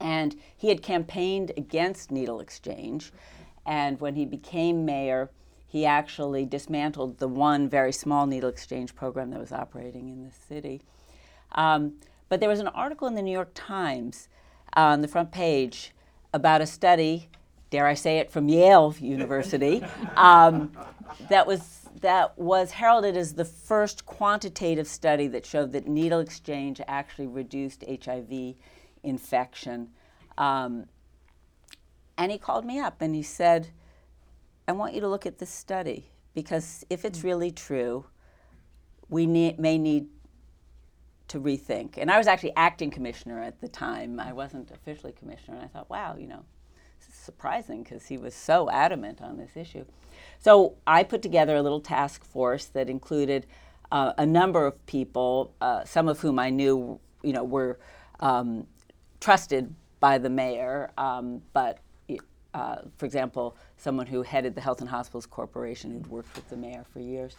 And 0.01 0.37
he 0.57 0.69
had 0.69 0.83
campaigned 0.83 1.53
against 1.57 2.11
needle 2.11 2.41
exchange. 2.41 3.13
And 3.65 4.01
when 4.01 4.15
he 4.17 4.27
became 4.27 4.85
mayor, 4.85 5.31
he 5.67 5.87
actually 5.87 6.45
dismantled 6.45 7.19
the 7.19 7.29
one 7.29 7.69
very 7.69 7.93
small 7.93 8.27
needle 8.27 8.51
exchange 8.51 8.95
program 8.95 9.31
that 9.31 9.41
was 9.41 9.53
operating 9.53 10.09
in 10.09 10.25
the 10.25 10.31
city. 10.31 10.83
Um, 11.55 11.95
but 12.29 12.41
there 12.41 12.49
was 12.49 12.61
an 12.61 12.69
article 12.69 13.07
in 13.07 13.15
the 13.15 13.23
New 13.23 13.33
York 13.33 13.51
Times 13.55 14.29
on 14.75 15.03
the 15.03 15.09
front 15.09 15.31
page 15.31 15.93
about 16.33 16.61
a 16.61 16.67
study, 16.67 17.29
dare 17.71 17.87
I 17.87 17.95
say 17.95 18.19
it, 18.19 18.31
from 18.31 18.49
Yale 18.49 18.95
University, 19.01 19.83
um, 20.17 20.73
that 21.29 21.47
was 21.47 21.81
that 22.01 22.37
was 22.39 22.73
heralded 22.73 23.17
as 23.17 23.33
the 23.35 23.45
first 23.45 24.05
quantitative 24.05 24.87
study 24.87 25.27
that 25.29 25.47
showed 25.47 25.73
that 25.73 25.87
needle 25.87 26.21
exchange 26.21 26.81
actually 26.87 27.27
reduced 27.27 27.83
HIV 27.89 28.57
infection. 29.03 29.89
Um, 30.37 30.87
and 32.19 32.31
he 32.31 32.37
called 32.37 32.65
me 32.65 32.79
up 32.79 33.01
and 33.01 33.15
he 33.15 33.23
said, 33.23 33.69
I 34.69 34.73
want 34.73 34.95
you 34.95 35.01
to 35.01 35.09
look 35.09 35.25
at 35.25 35.39
this 35.39 35.51
study 35.51 36.07
because 36.35 36.85
if 36.91 37.05
it's 37.05 37.25
really 37.25 37.51
true, 37.51 38.05
we 39.09 39.27
need, 39.27 39.59
may 39.59 39.79
need 39.79 40.09
to 41.29 41.41
rethink. 41.41 41.95
And 41.97 42.11
I 42.11 42.19
was 42.19 42.27
actually 42.27 42.53
acting 42.57 42.91
commissioner 42.91 43.43
at 43.43 43.61
the 43.61 43.69
time. 43.69 44.21
I 44.21 44.33
wasn't 44.33 44.71
officially 44.71 45.13
commissioner. 45.13 45.57
And 45.57 45.65
I 45.65 45.69
thought, 45.69 45.89
wow, 45.89 46.17
you 46.17 46.27
know, 46.27 46.45
surprising 47.13 47.83
because 47.83 48.07
he 48.07 48.19
was 48.19 48.35
so 48.35 48.71
adamant 48.71 49.23
on 49.23 49.39
this 49.39 49.57
issue. 49.57 49.85
So 50.39 50.75
I 50.87 51.03
put 51.03 51.23
together 51.23 51.57
a 51.57 51.63
little 51.63 51.81
task 51.81 52.25
force 52.25 52.67
that 52.67 52.89
included 52.89 53.47
uh, 53.91 54.13
a 54.19 54.27
number 54.27 54.67
of 54.67 54.85
people, 54.87 55.55
uh, 55.61 55.85
some 55.85 56.09
of 56.09 56.21
whom 56.21 56.39
I 56.39 56.51
knew, 56.51 57.01
you 57.23 57.33
know, 57.33 57.45
were 57.45 57.79
um, 58.21 58.67
trusted 59.21 59.75
by 60.01 60.19
the 60.19 60.31
mayor, 60.31 60.91
um, 60.99 61.41
but 61.53 61.79
uh, 62.55 62.77
for 62.97 63.05
example, 63.05 63.57
someone 63.77 64.07
who 64.07 64.23
headed 64.23 64.55
the 64.55 64.61
Health 64.61 64.81
and 64.81 64.89
Hospitals 64.89 65.27
Corporation 65.27 65.91
who'd 65.91 66.07
worked 66.07 66.35
with 66.37 66.49
the 66.49 66.57
mayor 66.57 66.85
for 66.93 67.01
years, 67.01 67.37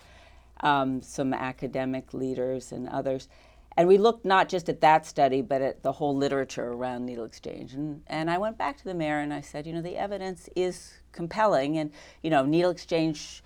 um, 0.60 1.02
some 1.02 1.34
academic 1.34 2.14
leaders 2.14 2.72
and 2.72 2.88
others. 2.90 3.30
And 3.78 3.88
we 3.88 3.98
looked 3.98 4.24
not 4.24 4.48
just 4.48 4.70
at 4.70 4.80
that 4.82 5.06
study, 5.06 5.42
but 5.42 5.62
at 5.62 5.84
the 5.84 5.92
whole 5.92 6.16
literature 6.16 6.68
around 6.72 7.06
needle 7.06 7.26
exchange. 7.26 7.74
And, 7.74 8.04
and 8.08 8.32
I 8.32 8.38
went 8.38 8.58
back 8.58 8.78
to 8.78 8.84
the 8.86 8.94
mayor 8.94 9.20
and 9.20 9.34
I 9.34 9.42
said, 9.42 9.68
you 9.68 9.74
know, 9.74 9.82
the 9.82 9.98
evidence 9.98 10.50
is 10.56 10.94
compelling, 11.12 11.78
and, 11.78 11.92
you 12.24 12.30
know, 12.30 12.46
needle 12.46 12.72
exchange 12.72 13.44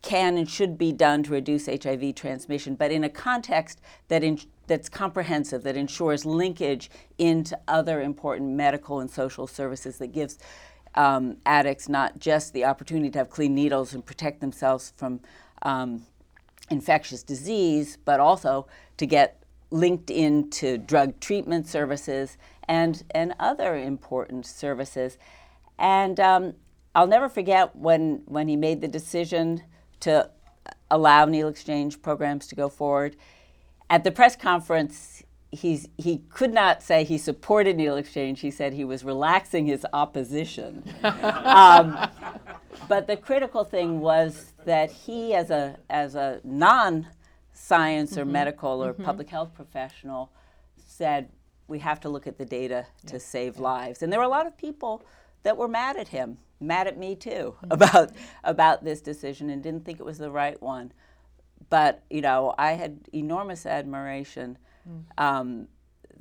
can 0.00 0.38
and 0.38 0.48
should 0.48 0.78
be 0.78 0.92
done 0.92 1.22
to 1.24 1.32
reduce 1.32 1.66
HIV 1.66 2.14
transmission, 2.14 2.74
but 2.74 2.90
in 2.90 3.04
a 3.04 3.08
context 3.08 3.80
that 4.08 4.22
in, 4.22 4.38
that's 4.66 4.88
comprehensive, 4.88 5.64
that 5.64 5.76
ensures 5.76 6.24
linkage 6.24 6.90
into 7.18 7.58
other 7.66 8.00
important 8.00 8.50
medical 8.50 9.00
and 9.00 9.10
social 9.10 9.46
services, 9.46 9.98
that 9.98 10.12
gives 10.12 10.38
um, 10.94 11.36
addicts 11.44 11.88
not 11.88 12.18
just 12.18 12.52
the 12.52 12.64
opportunity 12.64 13.10
to 13.10 13.18
have 13.18 13.28
clean 13.28 13.54
needles 13.54 13.92
and 13.92 14.04
protect 14.06 14.40
themselves 14.40 14.92
from 14.96 15.20
um, 15.62 16.02
infectious 16.70 17.22
disease, 17.22 17.98
but 18.04 18.20
also 18.20 18.66
to 18.96 19.06
get 19.06 19.42
linked 19.70 20.10
into 20.10 20.78
drug 20.78 21.18
treatment 21.20 21.66
services 21.66 22.38
and, 22.66 23.02
and 23.10 23.34
other 23.38 23.76
important 23.76 24.46
services. 24.46 25.18
And 25.78 26.18
um, 26.18 26.54
I'll 26.94 27.06
never 27.06 27.28
forget 27.28 27.74
when, 27.76 28.22
when 28.26 28.48
he 28.48 28.56
made 28.56 28.80
the 28.80 28.88
decision 28.88 29.62
to 30.00 30.30
allow 30.90 31.24
needle 31.24 31.48
exchange 31.48 32.00
programs 32.02 32.46
to 32.48 32.54
go 32.54 32.68
forward. 32.68 33.16
At 33.90 34.04
the 34.04 34.10
press 34.10 34.36
conference, 34.36 35.22
he's, 35.50 35.88
he 35.96 36.18
could 36.30 36.52
not 36.52 36.82
say 36.82 37.04
he 37.04 37.18
supported 37.18 37.76
needle 37.76 37.96
exchange. 37.96 38.40
He 38.40 38.50
said 38.50 38.72
he 38.72 38.84
was 38.84 39.04
relaxing 39.04 39.66
his 39.66 39.86
opposition. 39.92 40.82
um, 41.02 42.08
but 42.88 43.06
the 43.06 43.16
critical 43.16 43.64
thing 43.64 44.00
was 44.00 44.52
that 44.68 44.90
he, 44.90 45.32
as 45.32 45.50
a, 45.50 45.78
as 45.88 46.14
a 46.14 46.42
non 46.44 47.06
science 47.54 48.18
or 48.18 48.22
mm-hmm. 48.22 48.32
medical 48.32 48.84
or 48.84 48.92
mm-hmm. 48.92 49.02
public 49.02 49.30
health 49.30 49.54
professional, 49.54 50.30
said 50.76 51.30
we 51.68 51.78
have 51.78 51.98
to 52.00 52.10
look 52.10 52.26
at 52.26 52.36
the 52.36 52.44
data 52.44 52.84
to 53.06 53.18
save 53.18 53.58
lives. 53.58 54.02
And 54.02 54.12
there 54.12 54.20
were 54.20 54.26
a 54.26 54.28
lot 54.28 54.46
of 54.46 54.58
people 54.58 55.02
that 55.42 55.56
were 55.56 55.68
mad 55.68 55.96
at 55.96 56.08
him, 56.08 56.36
mad 56.60 56.86
at 56.86 56.98
me 56.98 57.16
too, 57.16 57.54
mm-hmm. 57.56 57.66
about 57.72 58.12
about 58.44 58.84
this 58.84 59.00
decision 59.00 59.48
and 59.48 59.62
didn't 59.62 59.86
think 59.86 60.00
it 60.00 60.04
was 60.04 60.18
the 60.18 60.30
right 60.30 60.60
one. 60.60 60.92
But 61.70 62.04
you 62.10 62.20
know, 62.20 62.54
I 62.58 62.72
had 62.72 62.98
enormous 63.14 63.64
admiration 63.64 64.58
mm. 64.86 65.02
um, 65.16 65.68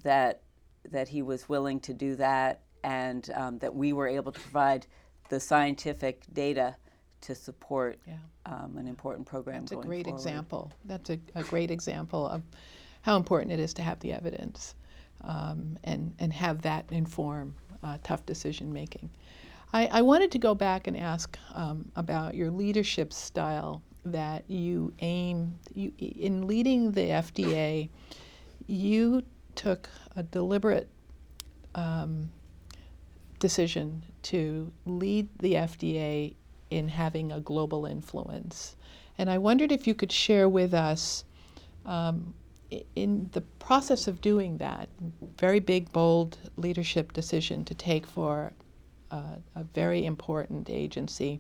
that 0.03 0.43
that 0.89 1.09
he 1.09 1.21
was 1.21 1.49
willing 1.49 1.81
to 1.81 1.93
do 1.93 2.15
that, 2.15 2.61
and 2.81 3.29
um, 3.35 3.57
that 3.59 3.75
we 3.75 3.91
were 3.91 4.07
able 4.07 4.31
to 4.31 4.39
provide 4.39 4.87
the 5.27 5.41
scientific 5.41 6.23
data 6.31 6.77
to 7.21 7.35
support 7.35 7.99
yeah. 8.07 8.15
um, 8.45 8.77
an 8.77 8.87
important 8.87 9.27
program. 9.27 9.61
That's 9.61 9.71
a 9.73 9.75
great 9.75 10.05
forward. 10.05 10.19
example. 10.19 10.71
That's 10.85 11.09
a, 11.09 11.19
a, 11.35 11.43
great 11.43 11.71
example 11.71 12.27
of 12.27 12.41
how 13.01 13.17
important 13.17 13.51
it 13.51 13.59
is 13.59 13.73
to 13.75 13.81
have 13.81 13.99
the 13.99 14.13
evidence 14.13 14.75
um, 15.23 15.77
and 15.83 16.13
and 16.19 16.31
have 16.33 16.61
that 16.61 16.85
inform 16.91 17.55
uh, 17.83 17.97
tough 18.03 18.25
decision 18.25 18.71
making. 18.71 19.09
I, 19.73 19.87
I, 19.87 20.01
wanted 20.01 20.31
to 20.31 20.39
go 20.39 20.55
back 20.55 20.87
and 20.87 20.95
ask 20.95 21.37
um, 21.53 21.91
about 21.97 22.35
your 22.35 22.49
leadership 22.49 23.11
style 23.11 23.81
that 24.05 24.49
you 24.49 24.93
aim 24.99 25.59
you, 25.73 25.91
in 25.97 26.47
leading 26.47 26.91
the 26.91 27.09
FDA. 27.09 27.89
You 28.67 29.23
took 29.55 29.89
a 30.15 30.23
deliberate 30.23 30.89
um, 31.75 32.29
decision 33.39 34.03
to 34.23 34.71
lead 34.85 35.27
the 35.39 35.53
FDA 35.53 36.35
in 36.69 36.89
having 36.89 37.31
a 37.31 37.39
global 37.39 37.85
influence. 37.85 38.75
And 39.17 39.29
I 39.29 39.37
wondered 39.37 39.71
if 39.71 39.87
you 39.87 39.95
could 39.95 40.11
share 40.11 40.47
with 40.47 40.73
us, 40.73 41.23
um, 41.85 42.33
in 42.95 43.29
the 43.31 43.41
process 43.41 44.07
of 44.07 44.21
doing 44.21 44.57
that, 44.57 44.89
very 45.37 45.59
big, 45.59 45.91
bold 45.91 46.37
leadership 46.57 47.13
decision 47.13 47.63
to 47.65 47.73
take 47.73 48.05
for 48.05 48.51
uh, 49.11 49.37
a 49.55 49.63
very 49.63 50.05
important 50.05 50.69
agency. 50.69 51.39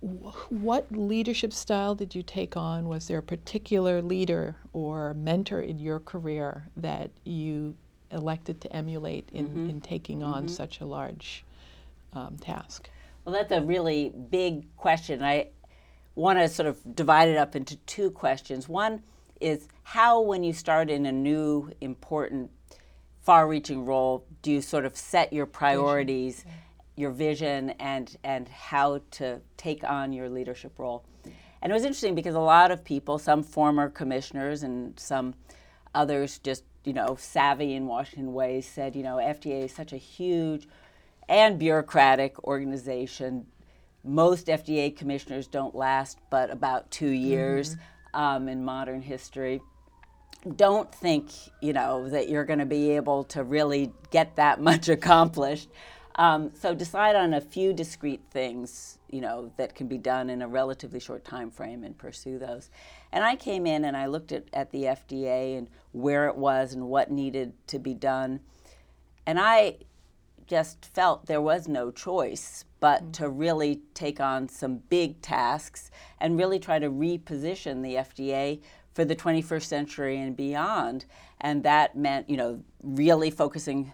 What 0.00 0.86
leadership 0.92 1.52
style 1.52 1.94
did 1.94 2.14
you 2.14 2.22
take 2.22 2.56
on? 2.56 2.88
Was 2.88 3.08
there 3.08 3.18
a 3.18 3.22
particular 3.22 4.00
leader 4.00 4.56
or 4.72 5.14
mentor 5.14 5.60
in 5.60 5.78
your 5.78 5.98
career 6.00 6.68
that 6.76 7.10
you 7.24 7.74
elected 8.10 8.60
to 8.60 8.72
emulate 8.72 9.28
in, 9.32 9.48
mm-hmm. 9.48 9.70
in 9.70 9.80
taking 9.80 10.22
on 10.22 10.44
mm-hmm. 10.44 10.54
such 10.54 10.80
a 10.80 10.86
large 10.86 11.44
um, 12.12 12.36
task? 12.40 12.90
Well, 13.24 13.34
that's 13.34 13.52
a 13.52 13.60
really 13.60 14.12
big 14.30 14.74
question. 14.76 15.22
I 15.22 15.48
want 16.14 16.38
to 16.38 16.48
sort 16.48 16.66
of 16.66 16.78
divide 16.94 17.28
it 17.28 17.36
up 17.36 17.54
into 17.54 17.76
two 17.76 18.10
questions. 18.10 18.68
One 18.68 19.02
is 19.40 19.68
how, 19.82 20.20
when 20.20 20.42
you 20.42 20.52
start 20.52 20.90
in 20.90 21.06
a 21.06 21.12
new, 21.12 21.70
important, 21.80 22.50
far 23.20 23.46
reaching 23.46 23.84
role, 23.84 24.24
do 24.42 24.50
you 24.50 24.62
sort 24.62 24.84
of 24.84 24.96
set 24.96 25.32
your 25.32 25.46
priorities, 25.46 26.42
vision. 26.42 26.58
your 26.96 27.10
vision, 27.10 27.70
and, 27.78 28.16
and 28.24 28.48
how 28.48 29.00
to 29.12 29.40
take 29.56 29.84
on 29.84 30.12
your 30.12 30.28
leadership 30.28 30.78
role? 30.78 31.04
And 31.60 31.70
it 31.70 31.74
was 31.74 31.82
interesting 31.82 32.14
because 32.14 32.34
a 32.34 32.40
lot 32.40 32.70
of 32.70 32.84
people, 32.84 33.18
some 33.18 33.42
former 33.42 33.90
commissioners 33.90 34.62
and 34.62 34.98
some 34.98 35.34
others 35.94 36.38
just 36.38 36.64
you 36.88 36.94
know, 36.94 37.16
savvy 37.20 37.74
in 37.74 37.86
Washington 37.86 38.32
ways 38.32 38.66
said, 38.66 38.96
you 38.96 39.02
know, 39.02 39.16
FDA 39.16 39.64
is 39.64 39.74
such 39.74 39.92
a 39.92 39.98
huge 39.98 40.66
and 41.28 41.58
bureaucratic 41.58 42.42
organization. 42.44 43.46
Most 44.04 44.46
FDA 44.46 44.94
commissioners 44.94 45.46
don't 45.46 45.74
last 45.74 46.18
but 46.30 46.50
about 46.50 46.90
two 46.90 47.10
years 47.10 47.74
mm-hmm. 47.74 48.20
um, 48.20 48.48
in 48.48 48.64
modern 48.64 49.02
history. 49.02 49.60
Don't 50.56 50.92
think, 50.94 51.30
you 51.60 51.72
know, 51.72 52.08
that 52.08 52.28
you're 52.28 52.44
going 52.44 52.60
to 52.60 52.66
be 52.66 52.92
able 52.92 53.24
to 53.24 53.42
really 53.42 53.92
get 54.10 54.36
that 54.36 54.60
much 54.62 54.88
accomplished. 54.88 55.68
Um, 56.14 56.50
so 56.54 56.74
decide 56.74 57.14
on 57.14 57.34
a 57.34 57.40
few 57.40 57.72
discrete 57.72 58.22
things, 58.32 58.98
you 59.08 59.20
know, 59.20 59.52
that 59.56 59.76
can 59.76 59.86
be 59.86 59.98
done 59.98 60.30
in 60.30 60.42
a 60.42 60.48
relatively 60.48 60.98
short 60.98 61.24
time 61.24 61.50
frame 61.50 61.84
and 61.84 61.96
pursue 61.96 62.38
those. 62.38 62.70
And 63.12 63.24
I 63.24 63.36
came 63.36 63.66
in 63.66 63.84
and 63.84 63.96
I 63.96 64.06
looked 64.06 64.32
at, 64.32 64.44
at 64.52 64.70
the 64.72 64.84
FDA 64.84 65.56
and 65.56 65.68
where 65.92 66.26
it 66.28 66.36
was 66.36 66.72
and 66.72 66.88
what 66.88 67.10
needed 67.10 67.52
to 67.68 67.78
be 67.78 67.94
done. 67.94 68.40
And 69.26 69.38
I 69.38 69.76
just 70.48 70.84
felt 70.94 71.26
there 71.26 71.40
was 71.40 71.68
no 71.68 71.90
choice 71.90 72.64
but 72.80 73.02
mm-hmm. 73.02 73.10
to 73.12 73.28
really 73.28 73.82
take 73.94 74.20
on 74.20 74.48
some 74.48 74.76
big 74.88 75.20
tasks 75.20 75.90
and 76.20 76.38
really 76.38 76.58
try 76.58 76.78
to 76.78 76.88
reposition 76.88 77.82
the 77.82 77.94
FDA 77.94 78.60
for 78.94 79.04
the 79.04 79.14
21st 79.14 79.62
century 79.62 80.18
and 80.18 80.36
beyond. 80.36 81.04
And 81.40 81.62
that 81.62 81.96
meant, 81.96 82.28
you 82.28 82.36
know, 82.36 82.62
really 82.82 83.30
focusing 83.30 83.92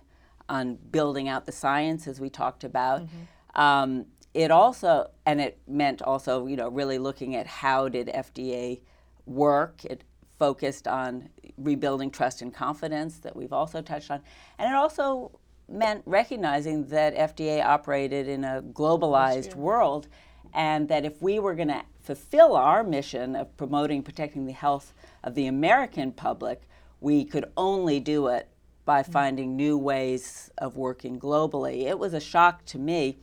on 0.48 0.76
building 0.92 1.28
out 1.28 1.46
the 1.46 1.52
science, 1.52 2.06
as 2.06 2.20
we 2.20 2.30
talked 2.30 2.64
about. 2.64 3.02
Mm-hmm. 3.02 3.60
Um, 3.60 4.06
it 4.32 4.50
also, 4.50 5.10
and 5.26 5.40
it 5.40 5.58
meant 5.66 6.02
also, 6.02 6.46
you 6.46 6.56
know, 6.56 6.68
really 6.68 6.98
looking 6.98 7.36
at 7.36 7.46
how 7.46 7.88
did 7.88 8.08
FDA 8.08 8.80
work. 9.26 9.84
It 9.84 10.04
focused 10.38 10.88
on 10.88 11.28
rebuilding 11.56 12.10
trust 12.10 12.42
and 12.42 12.52
confidence 12.52 13.18
that 13.18 13.36
we've 13.36 13.52
also 13.52 13.80
touched 13.80 14.10
on, 14.10 14.20
and 14.58 14.68
it 14.68 14.74
also 14.74 15.38
meant 15.68 16.02
recognizing 16.06 16.86
that 16.88 17.16
FDA 17.16 17.64
operated 17.64 18.28
in 18.28 18.44
a 18.44 18.62
globalized 18.62 19.54
world, 19.54 20.08
and 20.52 20.88
that 20.88 21.04
if 21.04 21.20
we 21.20 21.38
were 21.38 21.54
going 21.54 21.68
to 21.68 21.82
fulfill 22.02 22.54
our 22.54 22.84
mission 22.84 23.34
of 23.34 23.56
promoting, 23.56 24.02
protecting 24.02 24.46
the 24.46 24.52
health 24.52 24.92
of 25.22 25.34
the 25.34 25.46
American 25.46 26.12
public, 26.12 26.62
we 27.00 27.24
could 27.24 27.50
only 27.56 27.98
do 27.98 28.28
it 28.28 28.48
by 28.84 29.02
mm-hmm. 29.02 29.12
finding 29.12 29.56
new 29.56 29.76
ways 29.76 30.50
of 30.58 30.76
working 30.76 31.18
globally. 31.18 31.84
It 31.84 31.98
was 31.98 32.14
a 32.14 32.20
shock 32.20 32.64
to 32.66 32.78
me 32.78 33.18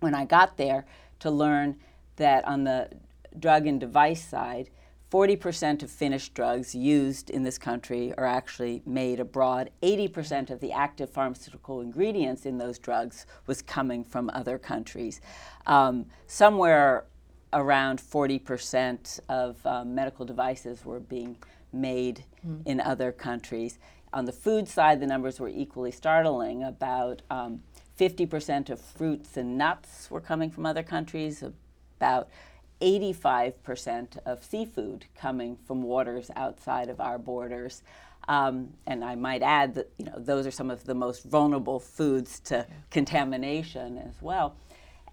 when 0.00 0.14
I 0.14 0.24
got 0.24 0.56
there 0.56 0.84
to 1.20 1.30
learn 1.30 1.76
that 2.16 2.46
on 2.46 2.64
the 2.64 2.90
drug 3.38 3.66
and 3.66 3.80
device 3.80 4.22
side, 4.22 4.68
40% 5.12 5.82
of 5.82 5.90
finished 5.90 6.32
drugs 6.32 6.74
used 6.74 7.28
in 7.28 7.42
this 7.42 7.58
country 7.58 8.14
are 8.16 8.24
actually 8.24 8.80
made 8.86 9.20
abroad. 9.20 9.68
80% 9.82 10.48
of 10.48 10.60
the 10.60 10.72
active 10.72 11.10
pharmaceutical 11.10 11.82
ingredients 11.82 12.46
in 12.46 12.56
those 12.56 12.78
drugs 12.78 13.26
was 13.46 13.60
coming 13.60 14.04
from 14.04 14.30
other 14.32 14.56
countries. 14.56 15.20
Um, 15.66 16.06
somewhere 16.26 17.04
around 17.52 18.00
40% 18.00 19.20
of 19.28 19.66
um, 19.66 19.94
medical 19.94 20.24
devices 20.24 20.82
were 20.86 21.00
being 21.00 21.36
made 21.74 22.24
mm. 22.46 22.62
in 22.64 22.80
other 22.80 23.12
countries. 23.12 23.78
On 24.14 24.24
the 24.24 24.32
food 24.32 24.66
side, 24.66 24.98
the 24.98 25.06
numbers 25.06 25.38
were 25.38 25.50
equally 25.50 25.90
startling. 25.90 26.62
About 26.62 27.20
um, 27.28 27.60
50% 28.00 28.70
of 28.70 28.80
fruits 28.80 29.36
and 29.36 29.58
nuts 29.58 30.10
were 30.10 30.22
coming 30.22 30.50
from 30.50 30.64
other 30.64 30.82
countries, 30.82 31.44
about 31.98 32.30
85% 32.82 34.18
of 34.26 34.42
seafood 34.42 35.06
coming 35.16 35.56
from 35.66 35.82
waters 35.82 36.30
outside 36.36 36.88
of 36.88 37.00
our 37.00 37.18
borders. 37.18 37.82
Um, 38.28 38.74
and 38.86 39.04
I 39.04 39.14
might 39.14 39.42
add 39.42 39.74
that 39.74 39.90
you 39.98 40.04
know 40.04 40.14
those 40.16 40.46
are 40.46 40.50
some 40.50 40.70
of 40.70 40.84
the 40.84 40.94
most 40.94 41.24
vulnerable 41.24 41.80
foods 41.80 42.40
to 42.40 42.66
yeah. 42.68 42.74
contamination 42.90 43.98
as 43.98 44.14
well. 44.20 44.56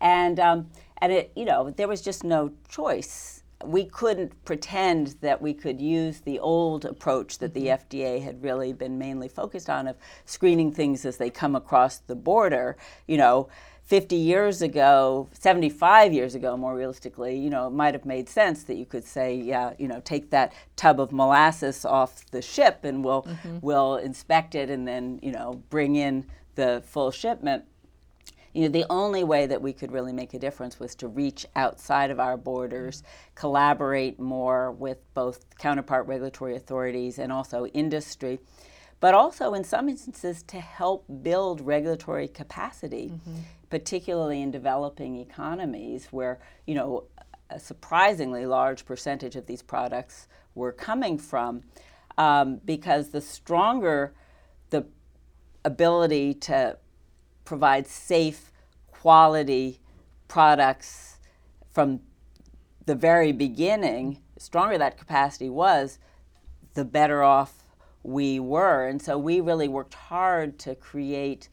And 0.02 0.40
um, 0.40 0.70
and 1.00 1.12
it 1.12 1.32
you 1.36 1.46
know 1.46 1.72
there 1.72 1.88
was 1.88 2.02
just 2.02 2.24
no 2.24 2.52
choice 2.70 3.44
we 3.66 3.84
couldn't 3.84 4.46
pretend 4.46 5.16
that 5.22 5.42
we 5.42 5.54
could 5.54 5.82
use 5.82 6.22
the 6.22 6.40
old 6.40 6.86
approach 6.86 7.40
that 7.40 7.54
the 7.54 7.68
mm-hmm. 7.68 7.98
FDA 7.98 8.24
had 8.24 8.42
really 8.42 8.74
been 8.74 8.98
mainly 8.98 9.28
focused 9.28 9.70
on 9.70 9.88
of 9.88 9.98
screening 10.26 10.72
things 10.72 11.06
as 11.06 11.18
they 11.18 11.30
come 11.30 11.56
across 11.56 11.98
the 11.98 12.16
border. 12.16 12.78
You 13.08 13.18
know, 13.18 13.50
50 13.90 14.16
years 14.16 14.62
ago, 14.62 15.28
75 15.34 16.14
years 16.14 16.36
ago, 16.36 16.56
more 16.56 16.76
realistically, 16.76 17.36
you 17.40 17.50
know, 17.50 17.66
it 17.66 17.72
might 17.72 17.96
have 17.96 18.06
made 18.06 18.30
sense 18.30 18.62
that 18.66 18.76
you 18.76 18.86
could 18.86 19.04
say, 19.04 19.34
yeah, 19.34 19.74
you 19.80 19.88
know, 19.88 20.00
take 20.02 20.30
that 20.30 20.54
tub 20.76 21.00
of 21.00 21.12
molasses 21.12 21.84
off 21.86 22.24
the 22.30 22.40
ship 22.40 22.82
and 22.84 23.04
we'll, 23.04 23.24
mm-hmm. 23.24 23.58
we'll 23.62 23.96
inspect 23.96 24.54
it 24.54 24.70
and 24.70 24.88
then, 24.88 25.20
you 25.24 25.32
know, 25.32 25.64
bring 25.72 25.96
in 25.96 26.24
the 26.54 26.84
full 26.86 27.10
shipment. 27.10 27.66
You 28.54 28.64
know, 28.64 28.70
the 28.70 28.86
only 28.92 29.24
way 29.24 29.48
that 29.48 29.60
we 29.60 29.74
could 29.74 29.92
really 29.92 30.14
make 30.14 30.36
a 30.36 30.40
difference 30.40 30.80
was 30.80 30.94
to 30.96 31.08
reach 31.08 31.48
outside 31.56 32.12
of 32.12 32.20
our 32.20 32.38
borders, 32.38 33.02
collaborate 33.34 34.20
more 34.20 34.72
with 34.72 35.00
both 35.16 35.58
counterpart 35.58 36.06
regulatory 36.06 36.56
authorities 36.56 37.18
and 37.18 37.32
also 37.32 37.66
industry, 37.66 38.40
but 39.00 39.14
also 39.14 39.54
in 39.54 39.64
some 39.64 39.88
instances 39.88 40.44
to 40.44 40.60
help 40.60 41.06
build 41.22 41.62
regulatory 41.62 42.28
capacity, 42.28 43.12
mm-hmm. 43.14 43.40
particularly 43.70 44.42
in 44.42 44.52
developing 44.52 45.18
economies 45.18 46.08
where, 46.12 46.40
you 46.66 46.76
know, 46.76 47.06
a 47.50 47.60
surprisingly 47.60 48.46
large 48.46 48.86
percentage 48.86 49.36
of 49.36 49.46
these 49.46 49.62
products 49.62 50.28
were 50.54 50.72
coming 50.72 51.18
from, 51.18 51.64
um, 52.18 52.60
because 52.66 53.10
the 53.10 53.22
stronger 53.22 54.14
the 54.70 54.86
ability 55.66 56.34
to 56.34 56.78
provide 57.46 57.88
safe, 57.88 58.52
quality 58.92 59.80
products 60.28 61.18
from 61.72 62.02
the 62.86 62.96
very 62.96 63.32
beginning, 63.32 64.20
stronger 64.38 64.78
that 64.78 64.98
capacity 64.98 65.50
was, 65.50 66.00
the 66.74 66.86
better 66.86 67.24
off 67.24 67.64
we 68.04 68.40
were. 68.40 68.88
And 68.88 69.02
so 69.02 69.18
we 69.18 69.42
really 69.42 69.68
worked 69.68 69.94
hard 69.94 70.58
to 70.60 70.76
create 70.76 71.50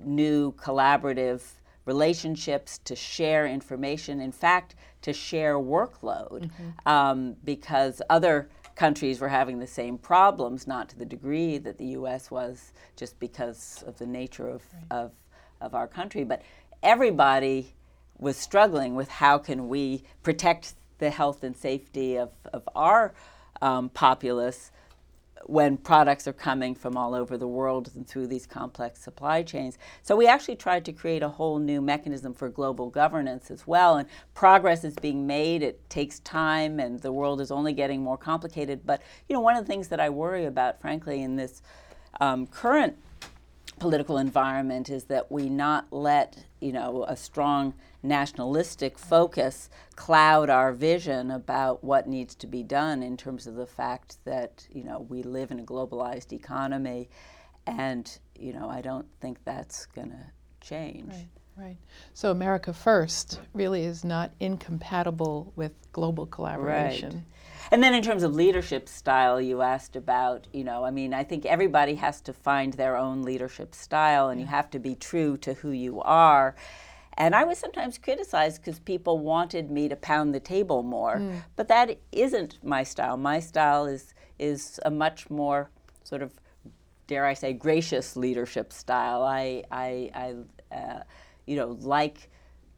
new 0.00 0.52
collaborative 0.52 1.42
relationships, 1.84 2.78
to 2.78 2.96
share 2.96 3.46
information, 3.46 4.20
in 4.20 4.32
fact, 4.32 4.74
to 5.02 5.12
share 5.12 5.54
workload, 5.54 6.50
mm-hmm. 6.50 6.88
um, 6.88 7.36
because 7.44 8.02
other 8.10 8.48
countries 8.74 9.20
were 9.20 9.28
having 9.28 9.60
the 9.60 9.66
same 9.66 9.96
problems, 9.96 10.66
not 10.66 10.88
to 10.88 10.98
the 10.98 11.04
degree 11.04 11.58
that 11.58 11.78
the 11.78 11.86
US 11.86 12.30
was, 12.30 12.72
just 12.96 13.18
because 13.20 13.84
of 13.86 13.96
the 13.98 14.06
nature 14.06 14.48
of, 14.48 14.62
right. 14.74 14.98
of 14.98 15.12
of 15.60 15.74
our 15.74 15.86
country, 15.86 16.24
but 16.24 16.42
everybody 16.82 17.74
was 18.18 18.36
struggling 18.36 18.94
with 18.94 19.08
how 19.08 19.38
can 19.38 19.68
we 19.68 20.02
protect 20.22 20.74
the 20.98 21.10
health 21.10 21.42
and 21.42 21.56
safety 21.56 22.16
of, 22.16 22.30
of 22.52 22.66
our 22.74 23.14
um, 23.60 23.88
populace 23.90 24.70
when 25.44 25.76
products 25.76 26.26
are 26.26 26.32
coming 26.32 26.74
from 26.74 26.96
all 26.96 27.14
over 27.14 27.36
the 27.36 27.46
world 27.46 27.90
and 27.94 28.06
through 28.06 28.26
these 28.26 28.46
complex 28.46 29.00
supply 29.00 29.42
chains. 29.42 29.78
So 30.02 30.16
we 30.16 30.26
actually 30.26 30.56
tried 30.56 30.84
to 30.86 30.92
create 30.92 31.22
a 31.22 31.28
whole 31.28 31.58
new 31.58 31.80
mechanism 31.80 32.34
for 32.34 32.48
global 32.48 32.90
governance 32.90 33.50
as 33.50 33.66
well. 33.66 33.96
And 33.96 34.08
progress 34.34 34.82
is 34.82 34.96
being 34.96 35.26
made. 35.26 35.62
It 35.62 35.88
takes 35.88 36.18
time, 36.20 36.80
and 36.80 37.00
the 37.00 37.12
world 37.12 37.40
is 37.40 37.50
only 37.50 37.72
getting 37.72 38.02
more 38.02 38.16
complicated. 38.16 38.80
But 38.84 39.02
you 39.28 39.34
know, 39.34 39.40
one 39.40 39.56
of 39.56 39.64
the 39.64 39.70
things 39.70 39.88
that 39.88 40.00
I 40.00 40.10
worry 40.10 40.46
about, 40.46 40.80
frankly, 40.80 41.22
in 41.22 41.36
this 41.36 41.62
um, 42.20 42.46
current 42.46 42.96
political 43.78 44.18
environment 44.18 44.88
is 44.88 45.04
that 45.04 45.30
we 45.30 45.48
not 45.48 45.86
let 45.92 46.44
you 46.60 46.72
know 46.72 47.04
a 47.06 47.16
strong 47.16 47.74
nationalistic 48.06 48.98
focus 48.98 49.68
cloud 49.94 50.48
our 50.50 50.72
vision 50.72 51.30
about 51.30 51.82
what 51.82 52.06
needs 52.06 52.34
to 52.34 52.46
be 52.46 52.62
done 52.62 53.02
in 53.02 53.16
terms 53.16 53.46
of 53.46 53.54
the 53.54 53.66
fact 53.66 54.18
that 54.24 54.66
you 54.70 54.84
know 54.84 55.06
we 55.08 55.22
live 55.22 55.50
in 55.50 55.60
a 55.60 55.64
globalized 55.64 56.32
economy 56.32 57.08
and 57.66 58.18
you 58.38 58.52
know 58.52 58.68
I 58.68 58.80
don't 58.80 59.06
think 59.20 59.38
that's 59.44 59.86
going 59.86 60.10
to 60.10 60.26
change. 60.60 61.12
Right. 61.12 61.28
Right. 61.58 61.78
So 62.12 62.30
America 62.30 62.74
First 62.74 63.40
really 63.54 63.84
is 63.84 64.04
not 64.04 64.30
incompatible 64.40 65.54
with 65.56 65.72
global 65.90 66.26
collaboration. 66.26 67.10
Right. 67.10 67.22
And 67.70 67.82
then 67.82 67.94
in 67.94 68.02
terms 68.02 68.22
of 68.22 68.34
leadership 68.34 68.88
style, 68.88 69.40
you 69.40 69.62
asked 69.62 69.96
about, 69.96 70.46
you 70.52 70.64
know, 70.64 70.84
I 70.84 70.90
mean, 70.90 71.14
I 71.14 71.24
think 71.24 71.46
everybody 71.46 71.94
has 71.94 72.20
to 72.22 72.34
find 72.34 72.74
their 72.74 72.96
own 72.96 73.22
leadership 73.22 73.74
style 73.74 74.28
and 74.28 74.38
you 74.38 74.46
have 74.46 74.70
to 74.70 74.78
be 74.78 74.94
true 74.94 75.38
to 75.38 75.54
who 75.54 75.70
you 75.70 76.00
are. 76.02 76.54
And 77.16 77.34
I 77.34 77.44
was 77.44 77.58
sometimes 77.58 77.96
criticized 77.98 78.60
because 78.62 78.78
people 78.80 79.18
wanted 79.18 79.70
me 79.70 79.88
to 79.88 79.96
pound 79.96 80.34
the 80.34 80.40
table 80.40 80.82
more, 80.82 81.16
mm. 81.16 81.42
but 81.56 81.68
that 81.68 81.98
isn't 82.12 82.62
my 82.62 82.82
style. 82.82 83.16
My 83.16 83.40
style 83.40 83.86
is 83.86 84.14
is 84.38 84.78
a 84.84 84.90
much 84.90 85.30
more 85.30 85.70
sort 86.04 86.20
of, 86.20 86.32
dare 87.06 87.24
I 87.24 87.32
say, 87.32 87.54
gracious 87.54 88.16
leadership 88.16 88.72
style. 88.72 89.22
I 89.22 89.64
I, 89.70 90.10
I 90.70 90.74
uh, 90.74 91.02
you 91.46 91.56
know 91.56 91.78
like 91.80 92.30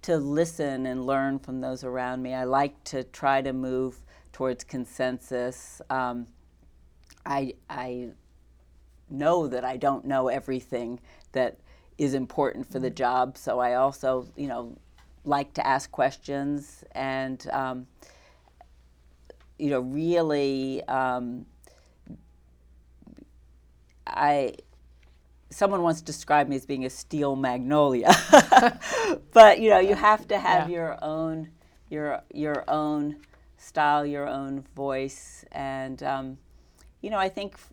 to 0.03 0.17
listen 0.17 0.87
and 0.87 1.05
learn 1.05 1.39
from 1.39 1.61
those 1.61 1.85
around 1.85 2.23
me. 2.23 2.35
I 2.35 2.45
like 2.45 2.83
to 2.85 3.03
try 3.05 3.43
to 3.43 3.53
move 3.53 3.99
towards 4.33 4.65
consensus. 4.65 5.83
Um, 5.91 6.29
I, 7.27 7.55
I 7.69 8.11
know 9.11 9.49
that 9.49 9.65
I 9.65 9.77
don't 9.77 10.05
know 10.05 10.29
everything 10.29 11.01
that 11.33 11.59
is 11.99 12.15
important 12.15 12.71
for 12.71 12.79
the 12.79 12.89
mm-hmm. 12.89 12.95
job, 12.95 13.37
so 13.37 13.59
I 13.59 13.75
also, 13.75 14.29
you 14.37 14.47
know, 14.47 14.77
like 15.25 15.53
to 15.55 15.67
ask 15.67 15.91
questions 15.91 16.85
and, 16.93 17.47
um, 17.51 17.87
you 19.59 19.71
know, 19.71 19.81
really, 19.81 20.83
um, 20.85 21.45
I 24.07 24.55
someone 25.51 25.83
once 25.83 26.01
described 26.01 26.51
me 26.51 26.57
as 26.57 26.67
being 26.67 26.85
a 26.85 26.91
steel 26.91 27.37
magnolia. 27.37 28.15
but 29.33 29.61
you 29.61 29.71
know, 29.71 29.79
you 29.79 29.95
have 29.95 30.27
to 30.29 30.39
have 30.39 30.69
yeah. 30.69 30.75
your 30.75 31.05
own 31.05 31.51
your 31.91 32.23
your 32.33 32.65
own 32.69 33.17
style, 33.57 34.07
your 34.07 34.29
own 34.29 34.65
voice, 34.75 35.45
and 35.53 36.03
um, 36.03 36.39
you 37.01 37.11
know, 37.11 37.19
I 37.19 37.29
think 37.29 37.55
f- 37.55 37.73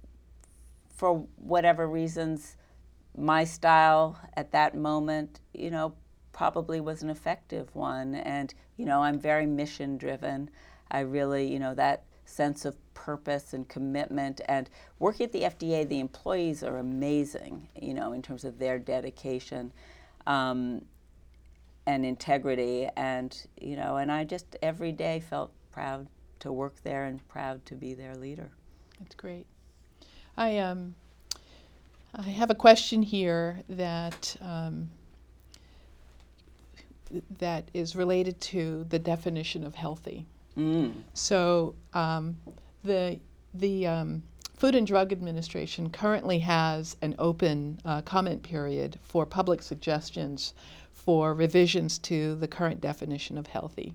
for 0.95 1.25
whatever 1.37 1.87
reasons, 1.87 2.55
my 3.17 3.43
style 3.43 4.19
at 4.35 4.51
that 4.51 4.75
moment, 4.75 5.39
you 5.53 5.71
know, 5.71 5.93
probably 6.31 6.81
was 6.81 7.01
an 7.01 7.09
effective 7.09 7.73
one. 7.75 8.15
And 8.15 8.53
you 8.77 8.85
know, 8.85 9.01
I'm 9.01 9.19
very 9.19 9.45
mission 9.45 9.97
driven. 9.97 10.49
I 10.91 10.99
really, 11.01 11.51
you 11.51 11.59
know, 11.59 11.73
that 11.75 12.03
sense 12.25 12.65
of 12.65 12.75
purpose 12.93 13.53
and 13.53 13.67
commitment. 13.67 14.41
And 14.47 14.69
working 14.99 15.25
at 15.25 15.31
the 15.31 15.41
FDA, 15.43 15.87
the 15.87 15.99
employees 15.99 16.63
are 16.63 16.77
amazing, 16.77 17.69
you 17.79 17.93
know, 17.93 18.13
in 18.13 18.21
terms 18.21 18.43
of 18.43 18.59
their 18.59 18.79
dedication 18.79 19.71
um, 20.27 20.83
and 21.85 22.05
integrity. 22.05 22.89
And, 22.97 23.35
you 23.59 23.75
know, 23.75 23.97
and 23.97 24.11
I 24.11 24.23
just 24.23 24.57
every 24.61 24.91
day 24.91 25.19
felt 25.19 25.51
proud 25.71 26.07
to 26.39 26.51
work 26.51 26.75
there 26.83 27.05
and 27.05 27.25
proud 27.27 27.65
to 27.67 27.75
be 27.75 27.93
their 27.93 28.15
leader. 28.15 28.51
That's 28.99 29.15
great. 29.15 29.45
I, 30.37 30.57
um, 30.59 30.95
I 32.15 32.29
have 32.29 32.49
a 32.49 32.55
question 32.55 33.01
here 33.01 33.61
that. 33.69 34.35
Um, 34.41 34.89
that 37.37 37.69
is 37.73 37.95
related 37.95 38.41
to 38.41 38.85
the 38.89 38.99
definition 38.99 39.63
of 39.63 39.75
healthy. 39.75 40.25
Mm. 40.57 40.93
So 41.13 41.75
um, 41.93 42.37
the 42.83 43.19
the 43.53 43.87
um, 43.87 44.23
Food 44.55 44.75
and 44.75 44.87
Drug 44.87 45.11
Administration 45.11 45.89
currently 45.89 46.39
has 46.39 46.95
an 47.01 47.15
open 47.19 47.79
uh, 47.85 48.01
comment 48.01 48.41
period 48.43 48.99
for 49.03 49.25
public 49.25 49.61
suggestions 49.61 50.53
for 50.91 51.33
revisions 51.33 51.97
to 51.99 52.35
the 52.35 52.47
current 52.47 52.81
definition 52.81 53.37
of 53.37 53.47
healthy, 53.47 53.93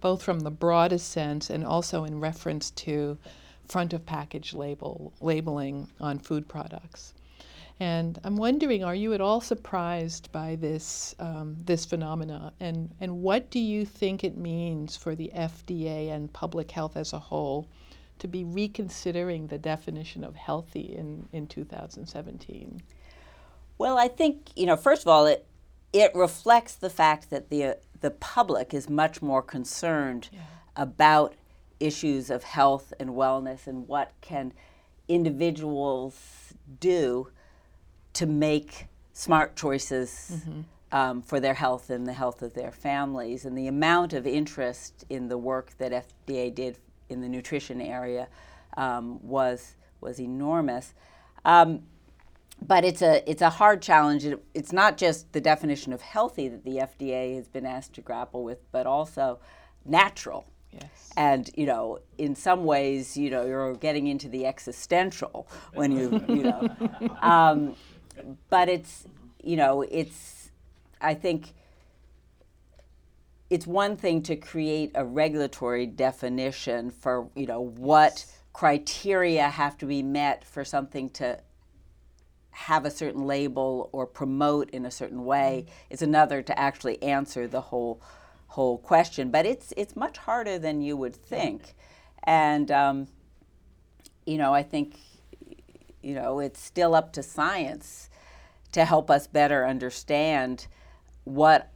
both 0.00 0.22
from 0.22 0.40
the 0.40 0.50
broadest 0.50 1.10
sense 1.10 1.48
and 1.48 1.64
also 1.64 2.04
in 2.04 2.20
reference 2.20 2.70
to 2.72 3.16
front 3.66 3.92
of 3.92 4.04
package 4.04 4.52
label 4.52 5.12
labeling 5.20 5.88
on 6.00 6.18
food 6.18 6.48
products. 6.48 7.14
And 7.80 8.20
I'm 8.24 8.36
wondering, 8.36 8.84
are 8.84 8.94
you 8.94 9.14
at 9.14 9.22
all 9.22 9.40
surprised 9.40 10.30
by 10.32 10.56
this 10.56 11.14
um, 11.18 11.56
this 11.64 11.86
phenomena, 11.86 12.52
and 12.60 12.94
and 13.00 13.22
what 13.22 13.50
do 13.50 13.58
you 13.58 13.86
think 13.86 14.22
it 14.22 14.36
means 14.36 14.98
for 14.98 15.14
the 15.14 15.32
FDA 15.34 16.10
and 16.10 16.30
public 16.30 16.70
health 16.70 16.94
as 16.94 17.14
a 17.14 17.18
whole 17.18 17.66
to 18.18 18.28
be 18.28 18.44
reconsidering 18.44 19.46
the 19.46 19.56
definition 19.56 20.24
of 20.24 20.36
healthy 20.36 20.94
in 20.94 21.26
in 21.32 21.46
2017? 21.46 22.82
Well, 23.78 23.96
I 23.96 24.08
think 24.08 24.50
you 24.54 24.66
know, 24.66 24.76
first 24.76 25.00
of 25.00 25.08
all, 25.08 25.24
it 25.24 25.46
it 25.94 26.14
reflects 26.14 26.74
the 26.74 26.90
fact 26.90 27.30
that 27.30 27.48
the 27.48 27.64
uh, 27.64 27.74
the 28.02 28.10
public 28.10 28.74
is 28.74 28.90
much 28.90 29.22
more 29.22 29.40
concerned 29.40 30.28
yeah. 30.30 30.40
about 30.76 31.34
issues 31.80 32.28
of 32.28 32.44
health 32.44 32.92
and 33.00 33.10
wellness 33.10 33.66
and 33.66 33.88
what 33.88 34.12
can 34.20 34.52
individuals 35.08 36.52
do 36.78 37.28
to 38.14 38.26
make 38.26 38.86
smart 39.12 39.56
choices 39.56 40.32
mm-hmm. 40.32 40.60
um, 40.92 41.22
for 41.22 41.40
their 41.40 41.54
health 41.54 41.90
and 41.90 42.06
the 42.06 42.12
health 42.12 42.42
of 42.42 42.54
their 42.54 42.72
families. 42.72 43.44
And 43.44 43.56
the 43.56 43.66
amount 43.66 44.12
of 44.12 44.26
interest 44.26 45.04
in 45.10 45.28
the 45.28 45.38
work 45.38 45.72
that 45.78 45.92
FDA 45.92 46.54
did 46.54 46.78
in 47.08 47.20
the 47.20 47.28
nutrition 47.28 47.80
area 47.80 48.28
um, 48.76 49.20
was 49.22 49.76
was 50.00 50.18
enormous. 50.18 50.94
Um, 51.44 51.82
but 52.62 52.84
it's 52.84 53.02
a 53.02 53.28
it's 53.30 53.42
a 53.42 53.50
hard 53.50 53.82
challenge. 53.82 54.24
It, 54.24 54.42
it's 54.54 54.72
not 54.72 54.96
just 54.96 55.32
the 55.32 55.40
definition 55.40 55.92
of 55.92 56.02
healthy 56.02 56.48
that 56.48 56.64
the 56.64 56.76
FDA 56.76 57.36
has 57.36 57.48
been 57.48 57.66
asked 57.66 57.94
to 57.94 58.00
grapple 58.00 58.44
with, 58.44 58.70
but 58.72 58.86
also 58.86 59.40
natural. 59.84 60.46
Yes. 60.72 61.10
And 61.16 61.50
you 61.56 61.66
know, 61.66 61.98
in 62.18 62.34
some 62.34 62.64
ways, 62.64 63.16
you 63.16 63.30
know, 63.30 63.44
you're 63.44 63.74
getting 63.74 64.06
into 64.06 64.28
the 64.28 64.46
existential 64.46 65.48
when 65.74 65.92
you 65.92 66.22
you 66.28 66.44
know. 66.44 66.68
But 68.48 68.68
it's 68.68 69.06
you 69.42 69.56
know 69.56 69.82
it's 69.82 70.50
I 71.00 71.14
think 71.14 71.54
it's 73.48 73.66
one 73.66 73.96
thing 73.96 74.22
to 74.22 74.36
create 74.36 74.92
a 74.94 75.04
regulatory 75.04 75.86
definition 75.86 76.90
for 76.90 77.28
you 77.34 77.46
know 77.46 77.60
what 77.60 78.26
criteria 78.52 79.48
have 79.48 79.78
to 79.78 79.86
be 79.86 80.02
met 80.02 80.44
for 80.44 80.64
something 80.64 81.08
to 81.10 81.38
have 82.50 82.84
a 82.84 82.90
certain 82.90 83.26
label 83.26 83.88
or 83.92 84.06
promote 84.06 84.68
in 84.70 84.84
a 84.84 84.90
certain 84.90 85.24
way 85.24 85.64
mm-hmm. 85.64 85.74
it's 85.88 86.02
another 86.02 86.42
to 86.42 86.58
actually 86.58 87.00
answer 87.02 87.46
the 87.46 87.60
whole 87.60 88.00
whole 88.48 88.78
question. 88.78 89.30
But 89.30 89.46
it's 89.46 89.72
it's 89.76 89.94
much 89.94 90.18
harder 90.18 90.58
than 90.58 90.82
you 90.82 90.96
would 90.96 91.14
think. 91.14 91.74
And 92.24 92.70
um, 92.70 93.06
you 94.26 94.38
know 94.38 94.54
i 94.54 94.62
think 94.62 94.98
you 96.02 96.14
know 96.14 96.38
it's 96.40 96.60
still 96.60 96.94
up 96.94 97.12
to 97.12 97.22
science 97.22 98.09
to 98.72 98.84
help 98.84 99.10
us 99.10 99.26
better 99.26 99.66
understand 99.66 100.66
what 101.24 101.70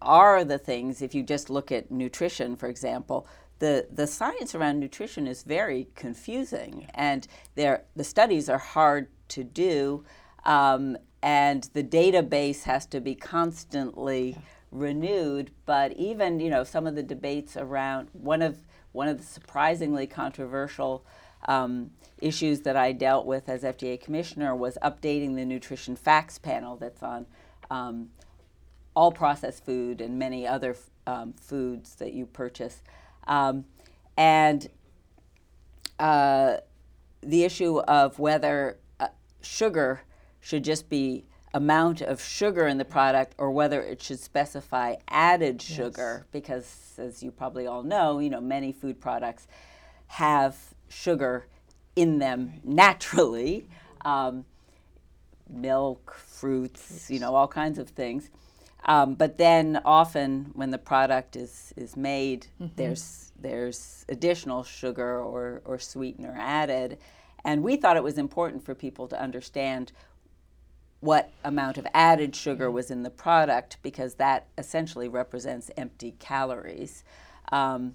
are 0.00 0.44
the 0.44 0.58
things, 0.58 1.02
if 1.02 1.14
you 1.14 1.22
just 1.22 1.50
look 1.50 1.72
at 1.72 1.90
nutrition, 1.90 2.56
for 2.56 2.68
example, 2.68 3.26
the, 3.58 3.86
the 3.90 4.06
science 4.06 4.54
around 4.54 4.78
nutrition 4.78 5.26
is 5.26 5.42
very 5.42 5.88
confusing, 5.94 6.88
and 6.94 7.26
the 7.54 7.80
studies 8.02 8.48
are 8.48 8.58
hard 8.58 9.08
to 9.28 9.42
do, 9.42 10.04
um, 10.44 10.96
and 11.22 11.70
the 11.72 11.82
database 11.82 12.64
has 12.64 12.86
to 12.86 13.00
be 13.00 13.14
constantly 13.14 14.30
yeah. 14.30 14.38
renewed. 14.70 15.50
But 15.64 15.92
even 15.92 16.38
you 16.38 16.50
know 16.50 16.64
some 16.64 16.86
of 16.86 16.94
the 16.94 17.02
debates 17.02 17.56
around 17.56 18.08
one 18.12 18.42
of 18.42 18.58
one 18.92 19.08
of 19.08 19.18
the 19.18 19.24
surprisingly 19.24 20.06
controversial 20.06 21.04
um, 21.46 21.90
issues 22.18 22.60
that 22.60 22.76
I 22.76 22.92
dealt 22.92 23.26
with 23.26 23.48
as 23.48 23.62
FDA 23.62 24.00
commissioner 24.00 24.54
was 24.54 24.78
updating 24.82 25.36
the 25.36 25.44
nutrition 25.44 25.96
facts 25.96 26.38
panel 26.38 26.76
that's 26.76 27.02
on 27.02 27.26
um, 27.70 28.10
all 28.94 29.12
processed 29.12 29.64
food 29.64 30.00
and 30.00 30.18
many 30.18 30.46
other 30.46 30.76
um, 31.06 31.34
foods 31.34 31.94
that 31.96 32.14
you 32.14 32.26
purchase. 32.26 32.82
Um, 33.26 33.66
and 34.16 34.68
uh, 35.98 36.58
the 37.22 37.44
issue 37.44 37.78
of 37.80 38.18
whether 38.18 38.78
uh, 38.98 39.08
sugar 39.42 40.02
should 40.40 40.64
just 40.64 40.88
be 40.88 41.24
amount 41.54 42.02
of 42.02 42.22
sugar 42.22 42.66
in 42.66 42.76
the 42.76 42.84
product 42.84 43.34
or 43.38 43.50
whether 43.50 43.80
it 43.80 44.02
should 44.02 44.20
specify 44.20 44.94
added 45.08 45.62
sugar 45.62 46.26
because 46.30 46.92
as 46.98 47.22
you 47.22 47.30
probably 47.30 47.66
all 47.66 47.82
know 47.82 48.18
you 48.18 48.28
know 48.28 48.42
many 48.42 48.72
food 48.72 49.00
products 49.00 49.46
have 50.06 50.74
sugar 50.88 51.46
in 51.94 52.18
them 52.18 52.60
naturally 52.64 53.66
um, 54.04 54.44
milk, 55.48 56.14
fruits, 56.14 57.10
you 57.10 57.18
know, 57.18 57.34
all 57.34 57.48
kinds 57.48 57.78
of 57.78 57.88
things. 57.90 58.30
Um, 58.84 59.14
but 59.14 59.36
then 59.36 59.80
often 59.84 60.52
when 60.54 60.70
the 60.70 60.78
product 60.78 61.34
is, 61.34 61.72
is 61.76 61.96
made, 61.96 62.46
mm-hmm. 62.60 62.72
there's, 62.76 63.32
there's 63.38 64.04
additional 64.08 64.62
sugar 64.62 65.20
or, 65.20 65.60
or 65.64 65.78
sweetener 65.78 66.36
added. 66.38 66.98
And 67.44 67.62
we 67.62 67.76
thought 67.76 67.96
it 67.96 68.02
was 68.04 68.18
important 68.18 68.64
for 68.64 68.74
people 68.74 69.08
to 69.08 69.20
understand 69.20 69.92
what 71.00 71.32
amount 71.44 71.78
of 71.78 71.86
added 71.94 72.34
sugar 72.34 72.70
was 72.70 72.90
in 72.90 73.02
the 73.02 73.10
product 73.10 73.78
because 73.82 74.14
that 74.14 74.46
essentially 74.56 75.08
represents 75.08 75.70
empty 75.76 76.14
calories. 76.18 77.04
Um, 77.52 77.94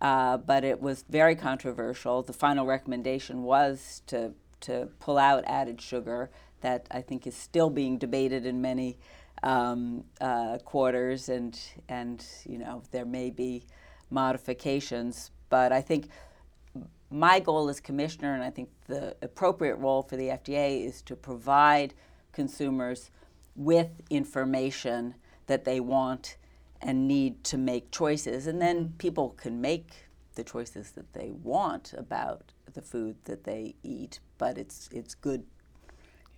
uh, 0.00 0.36
but 0.36 0.64
it 0.64 0.80
was 0.80 1.04
very 1.08 1.34
controversial. 1.34 2.22
The 2.22 2.32
final 2.32 2.66
recommendation 2.66 3.42
was 3.42 4.02
to, 4.08 4.32
to 4.60 4.88
pull 4.98 5.18
out 5.18 5.44
added 5.46 5.80
sugar, 5.80 6.30
that 6.60 6.86
I 6.90 7.00
think 7.00 7.26
is 7.26 7.36
still 7.36 7.70
being 7.70 7.98
debated 7.98 8.46
in 8.46 8.60
many 8.60 8.98
um, 9.42 10.04
uh, 10.20 10.58
quarters, 10.64 11.28
and, 11.28 11.58
and 11.88 12.24
you 12.46 12.58
know, 12.58 12.82
there 12.90 13.04
may 13.04 13.30
be 13.30 13.64
modifications. 14.10 15.30
But 15.48 15.72
I 15.72 15.80
think 15.80 16.08
my 17.10 17.40
goal 17.40 17.68
as 17.68 17.80
commissioner, 17.80 18.34
and 18.34 18.42
I 18.42 18.50
think 18.50 18.68
the 18.86 19.16
appropriate 19.22 19.76
role 19.76 20.02
for 20.02 20.16
the 20.16 20.28
FDA, 20.28 20.84
is 20.84 21.02
to 21.02 21.16
provide 21.16 21.94
consumers 22.32 23.10
with 23.54 23.88
information 24.10 25.14
that 25.46 25.64
they 25.64 25.80
want 25.80 26.36
and 26.80 27.08
need 27.08 27.44
to 27.44 27.58
make 27.58 27.90
choices. 27.90 28.46
And 28.46 28.60
then 28.60 28.94
people 28.98 29.30
can 29.30 29.60
make 29.60 30.06
the 30.34 30.44
choices 30.44 30.92
that 30.92 31.12
they 31.12 31.30
want 31.42 31.94
about 31.96 32.52
the 32.74 32.82
food 32.82 33.16
that 33.24 33.44
they 33.44 33.74
eat, 33.82 34.20
but 34.38 34.58
it's, 34.58 34.88
it's 34.92 35.14
good 35.14 35.44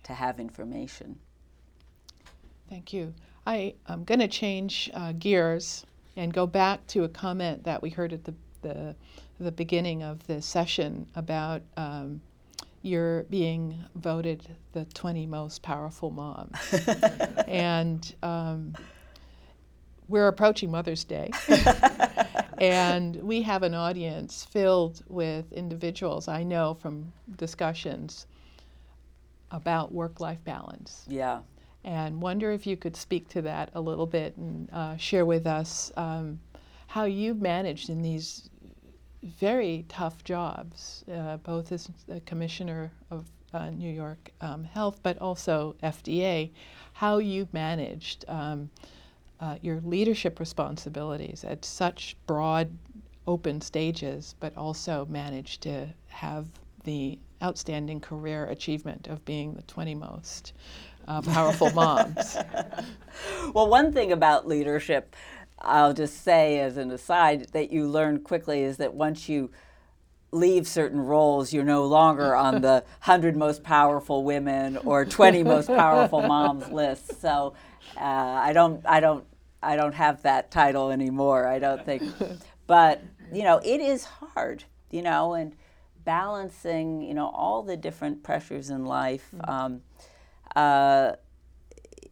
to 0.03 0.13
have 0.13 0.39
information. 0.39 1.19
Thank 2.69 2.93
you. 2.93 3.13
I, 3.45 3.73
am 3.87 4.03
going 4.03 4.19
to 4.19 4.27
change 4.27 4.89
uh, 4.93 5.13
gears 5.13 5.85
and 6.15 6.33
go 6.33 6.45
back 6.45 6.85
to 6.87 7.03
a 7.03 7.09
comment 7.09 7.63
that 7.63 7.81
we 7.81 7.89
heard 7.89 8.13
at 8.13 8.23
the, 8.23 8.33
the, 8.61 8.95
the 9.39 9.51
beginning 9.51 10.03
of 10.03 10.25
the 10.27 10.41
session 10.41 11.07
about 11.15 11.61
um, 11.77 12.21
you're 12.81 13.23
being 13.23 13.83
voted 13.95 14.55
the 14.73 14.85
20 14.85 15.25
most 15.25 15.61
powerful 15.61 16.11
moms. 16.11 16.57
and 17.47 18.15
um, 18.23 18.73
we're 20.09 20.27
approaching 20.27 20.71
Mother's 20.71 21.03
Day. 21.03 21.31
and 22.59 23.15
we 23.17 23.41
have 23.43 23.63
an 23.63 23.73
audience 23.73 24.43
filled 24.43 25.03
with 25.07 25.53
individuals 25.53 26.27
I 26.27 26.43
know 26.43 26.73
from 26.73 27.13
discussions 27.37 28.25
about 29.51 29.93
work 29.93 30.19
life 30.19 30.43
balance. 30.43 31.05
Yeah. 31.07 31.39
And 31.83 32.21
wonder 32.21 32.51
if 32.51 32.67
you 32.67 32.75
could 32.75 32.95
speak 32.97 33.29
to 33.29 33.41
that 33.43 33.69
a 33.73 33.79
little 33.79 34.05
bit 34.05 34.35
and 34.35 34.69
uh, 34.73 34.97
share 34.97 35.25
with 35.25 35.47
us 35.47 35.91
um, 35.95 36.39
how 36.87 37.05
you've 37.05 37.41
managed 37.41 37.89
in 37.89 38.01
these 38.01 38.49
very 39.23 39.85
tough 39.87 40.23
jobs, 40.23 41.03
uh, 41.11 41.37
both 41.37 41.71
as 41.71 41.89
a 42.09 42.19
commissioner 42.21 42.91
of 43.11 43.25
uh, 43.53 43.69
New 43.69 43.91
York 43.91 44.31
um, 44.41 44.63
Health, 44.63 44.99
but 45.03 45.17
also 45.19 45.75
FDA, 45.81 46.51
how 46.93 47.17
you've 47.17 47.53
managed 47.53 48.25
um, 48.27 48.69
uh, 49.39 49.55
your 49.61 49.79
leadership 49.81 50.39
responsibilities 50.39 51.43
at 51.43 51.63
such 51.63 52.15
broad, 52.27 52.69
open 53.27 53.61
stages, 53.61 54.35
but 54.39 54.55
also 54.57 55.05
managed 55.09 55.61
to 55.61 55.87
have 56.07 56.47
the 56.83 57.17
outstanding 57.41 57.99
career 57.99 58.45
achievement 58.47 59.07
of 59.07 59.23
being 59.25 59.53
the 59.53 59.61
20 59.63 59.95
most 59.95 60.53
uh, 61.07 61.21
powerful 61.21 61.71
moms. 61.71 62.37
well, 63.53 63.67
one 63.67 63.91
thing 63.91 64.11
about 64.11 64.47
leadership, 64.47 65.15
I'll 65.59 65.93
just 65.93 66.23
say 66.23 66.59
as 66.59 66.77
an 66.77 66.91
aside, 66.91 67.47
that 67.51 67.71
you 67.71 67.87
learn 67.87 68.19
quickly 68.21 68.61
is 68.61 68.77
that 68.77 68.93
once 68.93 69.29
you 69.29 69.51
leave 70.31 70.67
certain 70.67 70.99
roles, 70.99 71.51
you're 71.53 71.63
no 71.63 71.85
longer 71.85 72.35
on 72.35 72.61
the 72.61 72.83
100 73.05 73.35
most 73.35 73.63
powerful 73.63 74.23
women 74.23 74.77
or 74.77 75.05
20 75.05 75.43
most 75.43 75.67
powerful 75.67 76.21
moms 76.21 76.67
list. 76.71 77.21
So 77.21 77.53
uh, 77.97 77.99
I 77.99 78.53
don't, 78.53 78.85
I 78.85 78.99
don't, 78.99 79.25
I 79.61 79.75
don't 79.75 79.95
have 79.95 80.21
that 80.23 80.51
title 80.51 80.91
anymore. 80.91 81.47
I 81.47 81.59
don't 81.59 81.85
think, 81.85 82.03
but 82.67 83.03
you 83.33 83.43
know, 83.43 83.59
it 83.63 83.81
is 83.81 84.05
hard. 84.05 84.63
You 84.91 85.03
know, 85.03 85.33
and 85.33 85.55
balancing, 86.03 87.01
you 87.03 87.13
know, 87.13 87.27
all 87.27 87.61
the 87.61 87.77
different 87.77 88.23
pressures 88.23 88.71
in 88.71 88.85
life 88.85 89.29
mm-hmm. 89.35 89.51
um, 89.51 89.81
uh, 90.55 91.13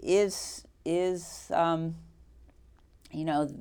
is 0.04 0.66
is 0.86 1.52
um, 1.54 1.96
you 3.12 3.26
know 3.26 3.52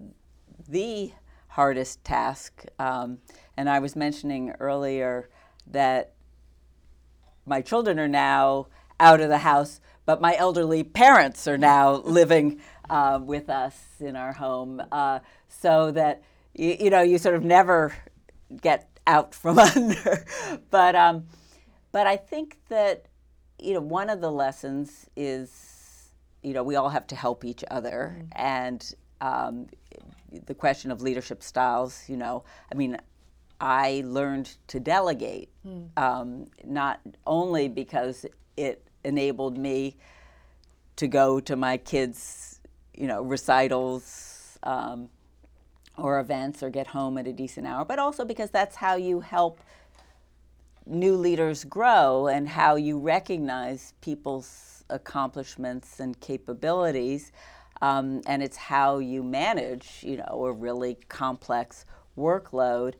the 0.69 1.13
hardest 1.49 2.05
task. 2.05 2.65
Um, 2.79 3.19
and 3.57 3.71
I 3.71 3.79
was 3.79 3.97
mentioning 3.97 4.53
earlier 4.61 5.31
that 5.67 6.13
my 7.47 7.63
children 7.63 7.99
are 7.99 8.09
now 8.09 8.67
out 9.01 9.21
of 9.21 9.29
the 9.29 9.39
house, 9.39 9.81
but 10.05 10.21
my 10.21 10.37
elderly 10.37 10.83
parents 10.83 11.49
are 11.49 11.57
now 11.57 11.93
living 12.05 12.61
uh, 12.91 13.21
with 13.23 13.49
us 13.49 13.77
in 14.01 14.17
our 14.17 14.33
home, 14.33 14.83
uh, 14.93 15.21
so 15.49 15.91
that 15.93 16.23
you, 16.55 16.77
you 16.81 16.91
know 16.91 17.03
you 17.03 17.19
sort 17.19 17.35
of 17.35 17.45
never 17.45 17.95
get 18.61 18.89
out 19.07 19.35
from 19.35 19.59
under. 19.77 20.25
but 20.71 20.95
um, 20.95 21.27
but 21.93 22.07
I 22.07 22.17
think 22.17 22.59
that 22.69 23.07
you 23.59 23.75
know 23.75 23.81
one 23.81 24.11
of 24.11 24.21
the 24.21 24.31
lessons 24.31 25.09
is 25.17 26.11
you 26.43 26.53
know 26.53 26.63
we 26.63 26.77
all 26.77 26.91
have 26.91 27.07
to 27.09 27.17
help 27.17 27.45
each 27.45 27.65
other, 27.71 28.17
mm-hmm. 28.19 28.29
and 28.35 28.95
um, 29.21 29.67
the 30.47 30.55
question 30.55 30.91
of 30.91 31.03
leadership 31.03 31.43
styles. 31.43 32.05
You 32.09 32.17
know, 32.17 32.45
I 32.71 32.75
mean. 32.75 32.99
I 33.59 34.03
learned 34.05 34.55
to 34.67 34.79
delegate, 34.79 35.49
mm. 35.67 35.89
um, 35.97 36.49
not 36.63 37.01
only 37.27 37.69
because 37.69 38.27
it 38.55 38.87
enabled 39.03 39.57
me 39.57 39.97
to 40.97 41.07
go 41.07 41.41
to 41.41 41.57
my 41.57 41.77
kids' 41.77 42.56
you 42.97 43.07
know 43.07 43.23
recitals 43.23 44.59
um, 44.63 45.09
or 45.97 46.21
events 46.21 46.63
or 46.63 46.71
get 46.71 46.89
home 46.89 47.19
at 47.19 47.27
a 47.27 47.33
decent 47.33 47.67
hour, 47.67 47.85
but 47.85 47.99
also 47.99 48.25
because 48.25 48.51
that's 48.51 48.77
how 48.77 48.97
you 48.97 49.21
help 49.21 49.61
new 50.87 51.17
leaders 51.17 51.65
grow 51.65 52.29
and 52.29 52.49
how 52.49 52.77
you 52.77 52.99
recognize 52.99 53.93
people's 54.01 54.85
accomplishments 54.89 56.01
and 56.01 56.19
capabilities. 56.21 57.33
Um, 57.83 58.23
and 58.27 58.43
it's 58.43 58.57
how 58.57 58.99
you 58.99 59.23
manage, 59.23 59.99
you 60.03 60.17
know, 60.17 60.47
a 60.47 60.53
really 60.53 60.97
complex 61.09 61.85
workload. 62.17 62.95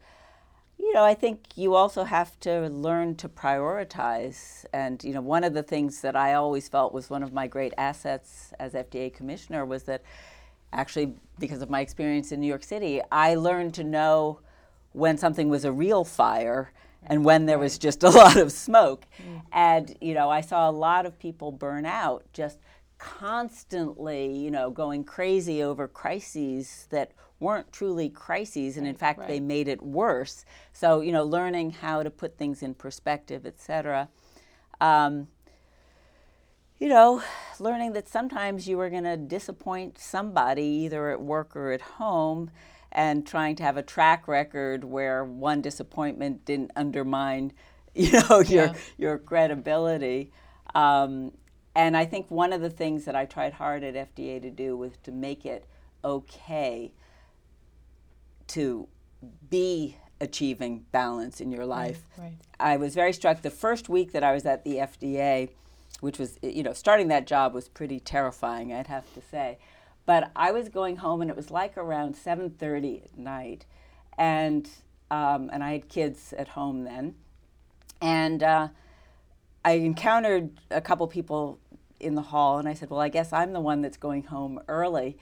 You 0.79 0.93
know, 0.93 1.05
I 1.05 1.15
think 1.15 1.41
you 1.57 1.75
also 1.75 2.05
have 2.05 2.39
to 2.41 2.69
learn 2.69 3.17
to 3.17 3.29
prioritize. 3.29 4.67
And, 4.73 5.03
you 5.03 5.13
know, 5.15 5.21
one 5.21 5.43
of 5.43 5.55
the 5.55 5.63
things 5.63 6.01
that 6.03 6.15
I 6.15 6.35
always 6.35 6.69
felt 6.69 6.93
was 6.93 7.09
one 7.09 7.23
of 7.23 7.33
my 7.33 7.47
great 7.47 7.73
assets 7.79 8.53
as 8.59 8.75
FDA 8.75 9.13
commissioner 9.13 9.65
was 9.65 9.85
that 9.85 10.03
actually, 10.73 11.15
because 11.39 11.63
of 11.63 11.71
my 11.71 11.81
experience 11.81 12.31
in 12.31 12.41
New 12.41 12.47
York 12.47 12.63
City, 12.63 13.01
I 13.11 13.35
learned 13.35 13.75
to 13.75 13.85
know 13.85 14.41
when 14.93 15.17
something 15.17 15.49
was 15.49 15.65
a 15.65 15.73
real 15.73 16.05
fire 16.05 16.73
and 17.07 17.25
when 17.25 17.47
there 17.47 17.59
was 17.59 17.79
just 17.79 18.03
a 18.03 18.11
lot 18.21 18.37
of 18.37 18.53
smoke. 18.53 19.07
Mm. 19.19 19.43
And, 19.53 19.97
you 20.01 20.15
know, 20.15 20.31
I 20.31 20.41
saw 20.41 20.69
a 20.69 20.73
lot 20.73 21.07
of 21.07 21.19
people 21.19 21.53
burn 21.53 21.87
out 21.87 22.25
just 22.33 22.59
constantly, 22.99 24.33
you 24.33 24.51
know, 24.51 24.71
going 24.71 25.05
crazy 25.05 25.63
over 25.63 25.87
crises 25.87 26.87
that 26.91 27.13
weren't 27.39 27.71
truly 27.73 28.09
crises 28.09 28.77
and 28.77 28.87
in 28.87 28.95
fact 28.95 29.19
right. 29.21 29.29
they 29.29 29.41
made 29.41 29.69
it 29.69 29.83
worse. 29.83 30.45
So, 30.73 31.01
you 31.01 31.13
know, 31.13 31.25
learning 31.25 31.73
how 31.73 32.03
to 32.03 32.11
put 32.11 32.39
things 32.39 32.63
in 32.63 32.75
perspective, 32.75 33.45
et 33.45 33.61
cetera. 33.61 34.09
Um, 34.81 35.29
you 36.79 36.89
know, 36.89 37.23
learning 37.59 37.93
that 37.95 38.09
sometimes 38.09 38.69
you 38.69 38.79
are 38.81 38.91
going 38.91 39.05
to 39.05 39.17
disappoint 39.17 39.99
somebody 39.99 40.63
either 40.63 41.11
at 41.11 41.21
work 41.21 41.57
or 41.57 41.73
at 41.73 41.81
home 41.81 42.51
and 42.93 43.27
trying 43.27 43.57
to 43.57 43.63
have 43.63 43.77
a 43.77 43.83
track 43.83 44.29
record 44.29 44.85
where 44.85 45.25
one 45.25 45.61
disappointment 45.61 46.45
didn't 46.45 46.71
undermine, 46.77 47.53
you 47.95 48.13
know, 48.13 48.41
your 48.41 48.67
yeah. 48.67 48.75
your 48.99 49.19
credibility. 49.19 50.31
Um, 50.75 51.33
and 51.75 51.97
I 51.97 52.07
think 52.07 52.31
one 52.31 52.53
of 52.53 52.61
the 52.61 52.71
things 52.71 53.05
that 53.05 53.15
I 53.15 53.27
tried 53.27 53.55
hard 53.55 53.85
at 53.85 53.95
FDA 53.95 54.41
to 54.41 54.51
do 54.51 54.77
was 54.77 54.97
to 55.05 55.13
make 55.13 55.45
it 55.45 55.67
okay 56.05 56.93
to 58.49 58.89
be 59.49 59.97
achieving 60.21 60.87
balance 60.93 61.41
in 61.41 61.51
your 61.51 61.67
life. 61.67 62.05
Right, 62.17 62.25
right. 62.25 62.37
I 62.59 62.77
was 62.77 62.95
very 62.95 63.13
struck 63.13 63.43
the 63.43 63.51
first 63.51 63.89
week 63.89 64.13
that 64.13 64.25
I 64.25 64.33
was 64.33 64.47
at 64.47 64.65
the 64.65 64.77
FDA 64.77 65.51
which 66.01 66.19
was, 66.19 66.39
you 66.43 66.63
know, 66.63 66.73
starting 66.73 67.09
that 67.09 67.27
job 67.27 67.55
was 67.55 67.69
pretty 67.69 68.01
terrifying, 68.01 68.73
I'd 68.73 68.87
have 68.87 69.13
to 69.15 69.21
say. 69.21 69.59
But 70.05 70.31
I 70.37 70.53
was 70.53 70.69
going 70.69 70.97
home, 70.97 71.21
and 71.21 71.31
it 71.31 71.37
was 71.37 71.51
like 71.51 71.77
around 71.77 72.15
7:30 72.15 73.05
at 73.05 73.19
night, 73.19 73.65
and 74.17 74.69
um, 75.11 75.51
and 75.53 75.65
I 75.65 75.73
had 75.73 75.89
kids 75.89 76.33
at 76.37 76.49
home 76.49 76.85
then, 76.85 77.15
and 78.01 78.43
uh, 78.43 78.69
I 79.65 79.73
encountered 79.73 80.51
a 80.71 80.81
couple 80.81 81.07
people 81.09 81.59
in 81.99 82.15
the 82.15 82.23
hall, 82.23 82.59
and 82.59 82.69
I 82.69 82.75
said, 82.75 82.91
"Well, 82.91 83.01
I 83.01 83.09
guess 83.09 83.33
I'm 83.33 83.53
the 83.53 83.61
one 83.61 83.83
that's 83.83 83.97
going 83.97 84.25
home 84.25 84.61
early," 84.69 85.19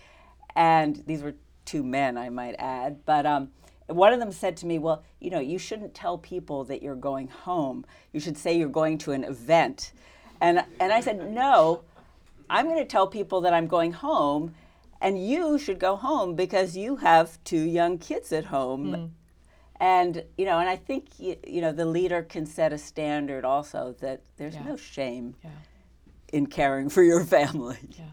and 0.55 1.03
these 1.07 1.23
were 1.23 1.35
two 1.65 1.83
men, 1.83 2.17
I 2.17 2.29
might 2.29 2.57
add, 2.59 3.05
but. 3.05 3.27
Um, 3.27 3.51
one 3.87 4.15
of 4.15 4.19
them 4.19 4.33
said 4.33 4.57
to 4.57 4.67
me, 4.67 4.79
Well, 4.79 5.05
you 5.21 5.29
know, 5.29 5.41
you 5.41 5.59
shouldn't 5.59 5.93
tell 5.93 6.17
people 6.17 6.65
that 6.65 6.83
you're 6.83 6.97
going 6.97 7.29
home. 7.29 7.85
You 8.15 8.21
should 8.21 8.39
say 8.39 8.57
you're 8.57 8.71
going 8.71 8.97
to 8.99 9.13
an 9.13 9.25
event. 9.25 9.93
And, 10.41 10.65
and 10.81 10.93
I 10.93 11.01
said, 11.01 11.31
no, 11.31 11.83
I'm 12.51 12.67
going 12.67 12.79
to 12.79 12.85
tell 12.85 13.07
people 13.07 13.41
that 13.43 13.55
I'm 13.55 13.67
going 13.67 13.93
home, 13.93 14.55
and 15.01 15.27
you 15.27 15.59
should 15.59 15.79
go 15.79 15.97
home 15.97 16.35
because 16.35 16.77
you 16.77 16.97
have 16.97 17.43
two 17.45 17.63
young 17.63 17.99
kids 17.99 18.33
at 18.33 18.47
home. 18.47 18.93
Mm. 18.93 19.11
And, 19.81 20.25
you 20.37 20.45
know, 20.45 20.59
and 20.59 20.69
I 20.69 20.77
think, 20.77 21.19
you, 21.19 21.37
you, 21.47 21.61
know, 21.61 21.73
the 21.73 21.85
leader 21.85 22.23
can 22.23 22.47
set 22.47 22.73
a 22.73 22.79
standard 22.79 23.45
also 23.45 23.95
that 24.01 24.23
there's 24.37 24.55
yeah. 24.55 24.65
no 24.65 24.77
shame 24.77 25.35
yeah. 25.43 25.51
in 26.33 26.47
caring 26.47 26.89
for 26.89 27.03
your 27.03 27.25
family. 27.25 27.79
Yeah. 27.91 28.05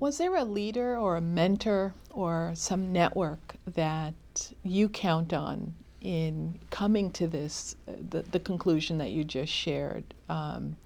Was 0.00 0.16
there 0.16 0.34
a 0.34 0.44
leader 0.44 0.96
or 0.96 1.16
a 1.16 1.20
mentor 1.20 1.94
or 2.10 2.52
some 2.54 2.90
network 2.90 3.56
that 3.74 4.14
you 4.62 4.88
count 4.88 5.34
on 5.34 5.74
in 6.00 6.58
coming 6.70 7.10
to 7.12 7.28
this, 7.28 7.76
uh, 7.86 7.92
the, 8.08 8.22
the 8.22 8.40
conclusion 8.40 8.96
that 8.98 9.10
you 9.10 9.24
just 9.24 9.52
shared? 9.52 10.14
Um, 10.30 10.76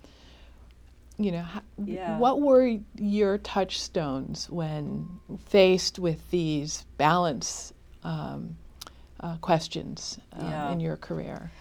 you 1.16 1.30
know, 1.30 1.46
yeah. 1.84 2.18
what 2.18 2.40
were 2.40 2.78
your 2.96 3.38
touchstones 3.38 4.50
when 4.50 5.08
faced 5.46 6.00
with 6.00 6.28
these 6.32 6.84
balance 6.98 7.72
um, 8.02 8.56
uh, 9.20 9.36
questions 9.36 10.18
uh, 10.32 10.42
yeah. 10.42 10.72
in 10.72 10.80
your 10.80 10.96
career? 10.96 11.52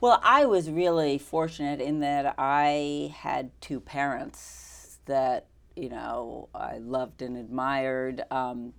Well, 0.00 0.20
I 0.24 0.46
was 0.46 0.68
really 0.68 1.18
fortunate 1.18 1.80
in 1.80 2.00
that 2.00 2.34
I 2.36 3.14
had 3.16 3.50
two 3.60 3.78
parents 3.78 4.98
that, 5.06 5.46
you 5.76 5.88
know, 5.88 6.48
I 6.54 6.78
loved 6.78 7.22
and 7.22 7.36
admired 7.36 8.22
um, 8.30 8.72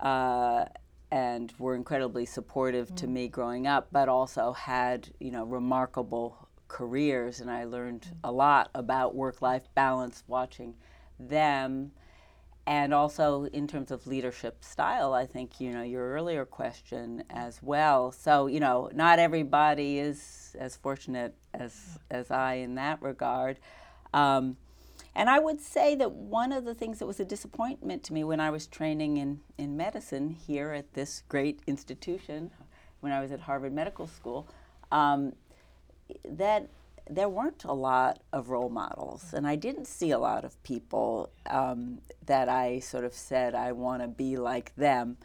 uh, 0.00 0.66
and 1.10 1.52
were 1.58 1.74
incredibly 1.74 2.26
supportive 2.26 2.90
mm. 2.90 2.96
to 2.96 3.06
me 3.06 3.28
growing 3.28 3.66
up, 3.66 3.88
but 3.92 4.08
also 4.08 4.52
had, 4.52 5.08
you 5.20 5.30
know, 5.30 5.44
remarkable 5.44 6.48
careers, 6.68 7.40
and 7.40 7.50
I 7.50 7.64
learned 7.64 8.16
a 8.24 8.32
lot 8.32 8.70
about 8.74 9.14
work 9.14 9.42
life 9.42 9.62
balance 9.74 10.24
watching 10.26 10.74
them. 11.18 11.92
And 12.66 12.94
also 12.94 13.44
in 13.44 13.68
terms 13.68 13.90
of 13.90 14.06
leadership 14.06 14.64
style, 14.64 15.12
I 15.12 15.26
think, 15.26 15.60
you 15.60 15.70
know, 15.70 15.82
your 15.82 16.12
earlier 16.12 16.46
question 16.46 17.22
as 17.28 17.62
well. 17.62 18.10
So, 18.10 18.46
you 18.46 18.58
know, 18.58 18.90
not 18.94 19.18
everybody 19.18 19.98
is 19.98 20.56
as 20.58 20.74
fortunate 20.76 21.34
as, 21.52 21.98
as 22.10 22.30
I 22.30 22.54
in 22.54 22.76
that 22.76 23.02
regard. 23.02 23.58
Um, 24.14 24.56
and 25.14 25.30
I 25.30 25.38
would 25.38 25.60
say 25.60 25.94
that 25.96 26.12
one 26.12 26.52
of 26.52 26.64
the 26.64 26.74
things 26.74 26.98
that 26.98 27.06
was 27.06 27.20
a 27.20 27.24
disappointment 27.24 28.02
to 28.04 28.12
me 28.12 28.24
when 28.24 28.40
I 28.40 28.50
was 28.50 28.66
training 28.66 29.16
in, 29.16 29.40
in 29.56 29.76
medicine 29.76 30.30
here 30.30 30.72
at 30.72 30.94
this 30.94 31.22
great 31.28 31.60
institution, 31.66 32.50
when 33.00 33.12
I 33.12 33.20
was 33.20 33.30
at 33.30 33.40
Harvard 33.40 33.72
Medical 33.72 34.06
School, 34.06 34.48
um, 34.90 35.34
that 36.24 36.68
there 37.08 37.28
weren't 37.28 37.64
a 37.64 37.72
lot 37.72 38.22
of 38.32 38.48
role 38.48 38.70
models, 38.70 39.34
and 39.34 39.46
I 39.46 39.56
didn't 39.56 39.86
see 39.86 40.10
a 40.10 40.18
lot 40.18 40.44
of 40.44 40.60
people 40.62 41.30
um, 41.46 42.00
that 42.26 42.48
I 42.48 42.80
sort 42.80 43.04
of 43.04 43.12
said 43.12 43.54
I 43.54 43.72
want 43.72 44.02
to 44.02 44.08
be 44.08 44.36
like 44.36 44.74
them. 44.76 45.18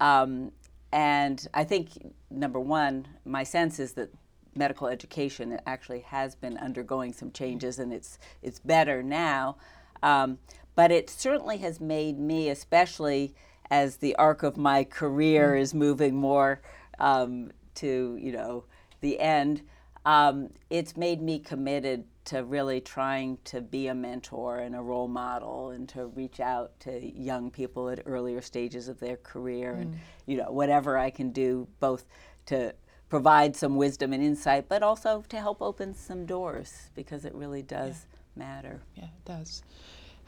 Um, 0.00 0.52
and 0.92 1.46
I 1.52 1.64
think 1.64 1.90
number 2.30 2.58
one, 2.58 3.06
my 3.24 3.44
sense 3.44 3.78
is 3.78 3.92
that 3.92 4.10
medical 4.56 4.88
education 4.88 5.58
actually 5.66 6.00
has 6.00 6.34
been 6.34 6.56
undergoing 6.58 7.12
some 7.12 7.30
changes, 7.32 7.78
and 7.78 7.92
it's 7.92 8.18
it's 8.42 8.58
better 8.58 9.02
now. 9.02 9.56
Um, 10.02 10.38
but 10.74 10.90
it 10.90 11.08
certainly 11.08 11.58
has 11.58 11.80
made 11.80 12.18
me, 12.18 12.50
especially 12.50 13.34
as 13.70 13.96
the 13.96 14.14
arc 14.16 14.42
of 14.42 14.56
my 14.56 14.84
career 14.84 15.52
mm. 15.52 15.60
is 15.60 15.74
moving 15.74 16.14
more 16.14 16.60
um, 16.98 17.50
to 17.76 18.18
you 18.20 18.32
know 18.32 18.64
the 19.00 19.18
end 19.20 19.62
um, 20.06 20.50
it's 20.70 20.96
made 20.96 21.20
me 21.20 21.40
committed 21.40 22.04
to 22.26 22.44
really 22.44 22.80
trying 22.80 23.38
to 23.44 23.60
be 23.60 23.88
a 23.88 23.94
mentor 23.94 24.58
and 24.58 24.76
a 24.76 24.80
role 24.80 25.08
model 25.08 25.70
and 25.70 25.88
to 25.88 26.06
reach 26.06 26.38
out 26.38 26.78
to 26.80 27.04
young 27.04 27.50
people 27.50 27.88
at 27.88 28.02
earlier 28.06 28.40
stages 28.40 28.86
of 28.86 29.00
their 29.00 29.16
career 29.16 29.74
mm. 29.74 29.82
and 29.82 29.98
you 30.26 30.36
know 30.36 30.50
whatever 30.50 30.96
I 30.96 31.10
can 31.10 31.30
do 31.30 31.66
both 31.80 32.04
to 32.46 32.72
provide 33.08 33.54
some 33.54 33.76
wisdom 33.76 34.12
and 34.12 34.22
insight 34.22 34.68
but 34.68 34.82
also 34.82 35.22
to 35.28 35.38
help 35.38 35.62
open 35.62 35.94
some 35.94 36.26
doors 36.26 36.90
because 36.94 37.24
it 37.24 37.34
really 37.34 37.62
does 37.62 38.06
yeah. 38.10 38.44
matter. 38.44 38.80
Yeah, 38.94 39.04
it 39.04 39.24
does. 39.24 39.62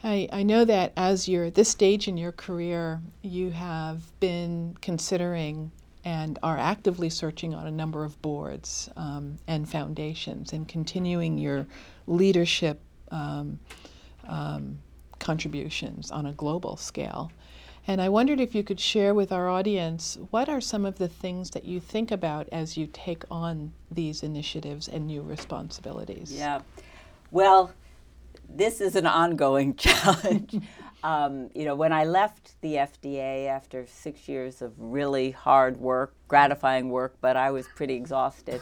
I, 0.05 0.29
I 0.33 0.43
know 0.45 0.65
that 0.65 0.93
as 0.97 1.29
you're 1.29 1.47
at 1.47 1.55
this 1.55 1.69
stage 1.69 2.07
in 2.07 2.17
your 2.17 2.33
career, 2.33 3.01
you 3.23 3.51
have 3.51 4.03
been 4.21 4.77
considering 4.81 5.73
and 6.05 6.39
are 6.43 6.57
actively 6.57 7.11
searching 7.11 7.55
on 7.55 7.67
a 7.67 7.71
number 7.71 8.05
of 8.05 8.21
boards 8.23 8.89
um, 8.97 9.39
and 9.49 9.69
foundations 9.69 10.53
and 10.53 10.69
continuing 10.69 11.37
your 11.37 11.67
leadership 12.07 12.81
um, 13.11 13.59
um, 14.29 14.79
contributions 15.19 16.11
on 16.11 16.27
a 16.27 16.33
global 16.33 16.77
scale. 16.77 17.33
And 17.89 18.03
I 18.03 18.11
wondered 18.11 18.39
if 18.39 18.55
you 18.55 18.63
could 18.63 18.79
share 18.79 19.15
with 19.15 19.33
our 19.33 19.49
audience 19.49 20.19
what 20.31 20.51
are 20.51 20.61
some 20.61 20.85
of 20.85 20.99
the 20.99 21.09
things 21.09 21.51
that 21.53 21.65
you 21.65 21.81
think 21.81 22.11
about 22.11 22.47
as 22.53 22.77
you 22.77 22.87
take 22.87 23.25
on 23.31 23.73
these 23.91 24.23
initiatives 24.23 24.89
and 24.89 25.07
new 25.07 25.23
responsibilities? 25.23 26.31
Yeah. 26.31 26.61
Well, 27.31 27.73
this 28.47 28.83
is 28.83 28.95
an 28.95 29.07
ongoing 29.07 29.75
challenge. 29.87 30.61
Um, 31.05 31.49
you 31.55 31.65
know, 31.65 31.77
when 31.77 31.93
I 31.93 32.03
left 32.03 32.61
the 32.61 32.75
FDA 32.75 33.47
after 33.47 33.87
six 33.87 34.29
years 34.29 34.61
of 34.61 34.73
really 34.77 35.31
hard 35.31 35.77
work, 35.77 36.13
gratifying 36.27 36.91
work, 36.91 37.15
but 37.21 37.37
I 37.37 37.53
was 37.53 37.69
pretty 37.77 37.95
exhausted, 37.95 38.61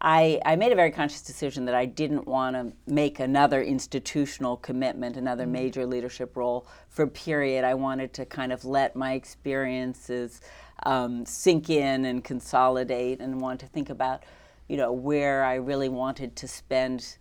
I, 0.00 0.40
I 0.44 0.54
made 0.56 0.70
a 0.70 0.76
very 0.76 0.92
conscious 0.92 1.22
decision 1.22 1.64
that 1.64 1.74
I 1.74 1.84
didn't 1.84 2.26
want 2.26 2.54
to 2.54 2.72
make 2.92 3.18
another 3.18 3.62
institutional 3.62 4.56
commitment, 4.56 5.16
another 5.16 5.44
mm-hmm. 5.44 5.52
major 5.52 5.86
leadership 5.86 6.36
role 6.36 6.66
for 6.88 7.02
a 7.02 7.08
period. 7.08 7.64
I 7.64 7.74
wanted 7.74 8.12
to 8.14 8.24
kind 8.24 8.52
of 8.52 8.64
let 8.64 8.94
my 8.94 9.14
experiences 9.14 10.40
um, 10.84 11.26
sink 11.26 11.68
in 11.68 12.04
and 12.04 12.22
consolidate 12.22 13.20
and 13.20 13.40
want 13.40 13.58
to 13.60 13.66
think 13.66 13.90
about, 13.90 14.22
you 14.68 14.76
know, 14.76 14.92
where 14.92 15.42
I 15.42 15.56
really 15.56 15.88
wanted 15.88 16.36
to 16.36 16.48
spend 16.48 17.16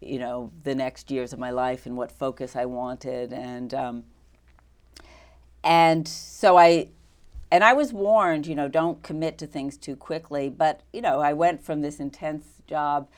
you 0.00 0.18
know 0.18 0.50
the 0.64 0.74
next 0.74 1.10
years 1.10 1.32
of 1.32 1.38
my 1.38 1.50
life 1.50 1.84
and 1.86 1.94
what 1.96 2.10
focus 2.10 2.56
I 2.56 2.64
wanted 2.64 3.34
and 3.34 3.74
um, 3.74 4.04
and 5.62 6.06
so 6.08 6.56
I 6.56 6.88
and 7.50 7.64
I 7.64 7.72
was 7.72 7.92
warned 7.92 8.46
you 8.46 8.54
know 8.54 8.68
don't 8.68 9.02
commit 9.02 9.38
to 9.38 9.46
things 9.46 9.76
too 9.76 9.96
quickly 9.96 10.48
but 10.48 10.80
you 10.92 11.00
know 11.00 11.20
I 11.20 11.32
went 11.32 11.62
from 11.62 11.82
this 11.82 12.00
intense 12.00 12.44
job 12.66 13.08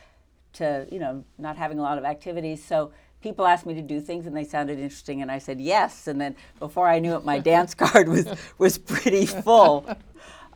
to 0.55 0.87
you 0.91 0.99
know 0.99 1.25
not 1.39 1.57
having 1.57 1.79
a 1.79 1.83
lot 1.83 1.99
of 1.99 2.05
activities 2.05 2.63
so 2.63 2.93
people 3.21 3.47
asked 3.47 3.67
me 3.67 3.75
to 3.75 3.83
do 3.83 4.01
things 4.01 4.27
and 4.27 4.37
they 4.37 4.45
sounded 4.45 4.79
interesting 4.79 5.23
and 5.23 5.31
I 5.31 5.39
said 5.39 5.61
yes 5.61 6.07
and 6.07 6.21
then 6.21 6.37
before 6.59 6.89
I 6.89 6.99
knew 6.99 7.15
it 7.15 7.25
my 7.25 7.39
dance 7.53 7.75
card 7.75 8.09
was 8.09 8.27
was 8.59 8.79
pretty 8.79 9.27
full 9.27 9.87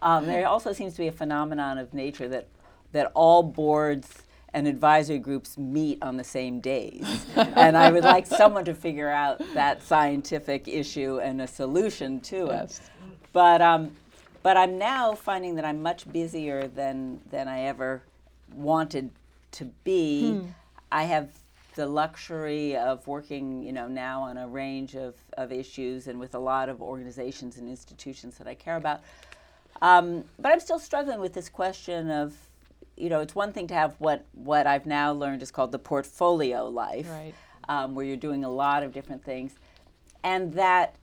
um, 0.03 0.27
there 0.27 0.47
also 0.47 0.73
seems 0.73 0.93
to 0.95 0.99
be 0.99 1.09
a 1.09 1.13
phenomenon 1.13 1.79
of 1.79 1.95
nature 1.95 2.29
that 2.29 2.49
that 2.93 3.11
all 3.15 3.43
boards 3.43 4.23
and 4.57 4.67
advisory 4.67 5.19
groups 5.19 5.59
meet 5.59 6.03
on 6.03 6.17
the 6.17 6.25
same 6.25 6.61
days. 6.61 7.27
and 7.37 7.77
I 7.77 7.91
would 7.91 8.05
like 8.05 8.27
someone 8.27 8.65
to 8.65 8.75
figure 8.75 9.11
out 9.11 9.43
that 9.53 9.83
scientific 9.83 10.67
issue 10.67 11.21
and 11.21 11.43
a 11.43 11.47
solution 11.47 12.21
to 12.21 12.47
yes. 12.51 12.79
it. 12.79 12.96
But, 13.33 13.61
um, 13.63 13.93
but 14.43 14.57
I'm 14.57 14.79
now 14.79 15.15
finding 15.15 15.57
that 15.57 15.65
I'm 15.65 15.83
much 15.83 16.11
busier 16.11 16.69
than, 16.69 17.21
than 17.31 17.49
I 17.49 17.63
ever 17.63 18.03
wanted 18.55 19.11
to 19.53 19.65
be. 19.85 20.33
Hmm. 20.33 20.47
I 20.91 21.05
have 21.05 21.31
the 21.75 21.87
luxury 21.87 22.77
of 22.77 23.07
working, 23.07 23.63
you 23.63 23.73
know, 23.73 23.87
now 23.87 24.23
on 24.23 24.39
a 24.39 24.49
range 24.49 24.95
of, 24.95 25.15
of 25.37 25.53
issues 25.53 26.07
and 26.07 26.19
with 26.19 26.35
a 26.35 26.39
lot 26.39 26.69
of 26.69 26.81
organizations 26.81 27.59
and 27.59 27.69
institutions 27.69 28.39
that 28.39 28.47
I 28.47 28.55
care 28.55 28.77
about. 28.77 29.03
Um, 29.83 30.25
but 30.39 30.53
I'm 30.53 30.61
still 30.61 30.79
struggling 30.79 31.21
with 31.21 31.35
this 31.35 31.51
question 31.51 32.11
of 32.11 32.35
you 32.97 33.11
know, 33.11 33.21
it's 33.21 33.35
one 33.35 33.53
thing 33.53 33.67
to 33.69 33.75
have 33.75 33.95
what 33.99 34.25
what 34.33 34.67
I've 34.67 34.87
now 34.87 35.13
learned 35.13 35.43
is 35.43 35.51
called 35.51 35.71
the 35.73 35.79
portfolio 35.79 36.69
life, 36.69 37.09
right. 37.09 37.35
um, 37.69 37.95
where 37.95 38.05
you're 38.05 38.17
doing 38.17 38.45
a 38.45 38.51
lot 38.51 38.83
of 38.83 38.93
different 38.93 39.23
things, 39.23 39.55
and 40.25 40.53
that 40.55 40.97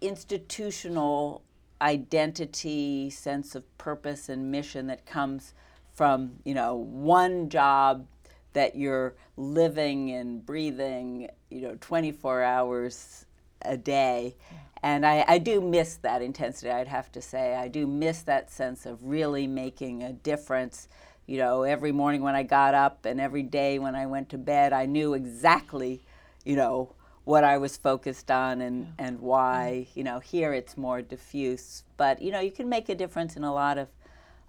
institutional 0.00 1.42
identity, 1.80 3.10
sense 3.10 3.54
of 3.54 3.78
purpose 3.78 4.28
and 4.28 4.50
mission 4.50 4.86
that 4.88 5.06
comes 5.06 5.54
from 5.94 6.32
you 6.44 6.54
know 6.54 6.76
one 6.76 7.48
job 7.48 8.06
that 8.52 8.76
you're 8.76 9.14
living 9.36 10.10
and 10.10 10.44
breathing, 10.44 11.28
you 11.50 11.60
know, 11.60 11.76
24 11.80 12.42
hours 12.42 13.26
a 13.62 13.76
day. 13.76 14.34
And 14.82 15.04
I, 15.04 15.24
I, 15.26 15.38
do 15.38 15.60
miss 15.60 15.96
that 15.96 16.22
intensity, 16.22 16.70
I'd 16.70 16.88
have 16.88 17.10
to 17.12 17.22
say. 17.22 17.54
I 17.54 17.68
do 17.68 17.86
miss 17.86 18.22
that 18.22 18.50
sense 18.50 18.86
of 18.86 19.04
really 19.04 19.46
making 19.46 20.02
a 20.02 20.12
difference. 20.12 20.88
You 21.26 21.38
know, 21.38 21.62
every 21.62 21.92
morning 21.92 22.22
when 22.22 22.34
I 22.34 22.42
got 22.42 22.74
up 22.74 23.04
and 23.04 23.20
every 23.20 23.42
day 23.42 23.78
when 23.78 23.94
I 23.94 24.06
went 24.06 24.28
to 24.30 24.38
bed, 24.38 24.72
I 24.72 24.86
knew 24.86 25.14
exactly, 25.14 26.02
you 26.44 26.56
know, 26.56 26.94
what 27.28 27.44
I 27.44 27.58
was 27.58 27.76
focused 27.76 28.30
on 28.30 28.62
and, 28.62 28.86
yeah. 28.86 29.06
and 29.06 29.20
why. 29.20 29.86
You 29.94 30.02
know, 30.02 30.18
here 30.18 30.54
it's 30.54 30.78
more 30.78 31.02
diffuse. 31.02 31.84
But, 31.98 32.22
you 32.22 32.32
know, 32.32 32.40
you 32.40 32.50
can 32.50 32.70
make 32.70 32.88
a 32.88 32.94
difference 32.94 33.36
in 33.36 33.44
a 33.44 33.52
lot 33.52 33.76
of 33.76 33.88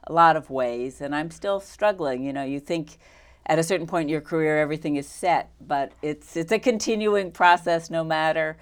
a 0.07 0.13
lot 0.13 0.37
of 0.37 0.49
ways. 0.49 1.01
And 1.01 1.13
I'm 1.13 1.29
still 1.29 1.59
struggling. 1.59 2.23
You 2.23 2.31
know, 2.31 2.43
you 2.43 2.61
think 2.61 2.97
at 3.45 3.59
a 3.59 3.63
certain 3.63 3.85
point 3.85 4.03
in 4.03 4.09
your 4.09 4.21
career 4.21 4.59
everything 4.59 4.95
is 4.95 5.09
set, 5.09 5.51
but 5.59 5.91
it's 6.01 6.37
it's 6.37 6.53
a 6.53 6.59
continuing 6.59 7.31
process 7.31 7.89
no 7.89 8.03
matter 8.05 8.55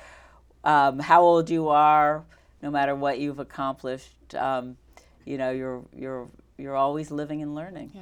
um, 0.63 0.97
how 0.97 1.21
old 1.21 1.49
you 1.51 1.69
are, 1.69 2.23
no 2.63 2.71
matter 2.71 2.95
what 2.95 3.19
you've 3.19 3.39
accomplished. 3.39 4.34
Um, 4.34 4.77
you 5.25 5.38
know, 5.38 5.51
you're 5.51 5.84
you're 5.95 6.27
you're 6.58 6.75
always 6.75 7.12
living 7.12 7.43
and 7.43 7.53
learning. 7.53 7.91
Yeah, 7.93 8.01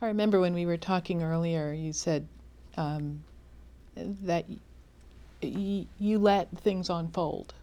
I 0.00 0.06
remember 0.06 0.40
when 0.40 0.54
we 0.54 0.66
were 0.66 0.76
talking 0.76 1.22
earlier. 1.22 1.72
You 1.72 1.92
said 1.92 2.26
um, 2.76 3.22
that 3.94 4.44
y- 5.42 5.86
you 5.98 6.18
let 6.18 6.48
things 6.58 6.90
unfold, 6.90 7.54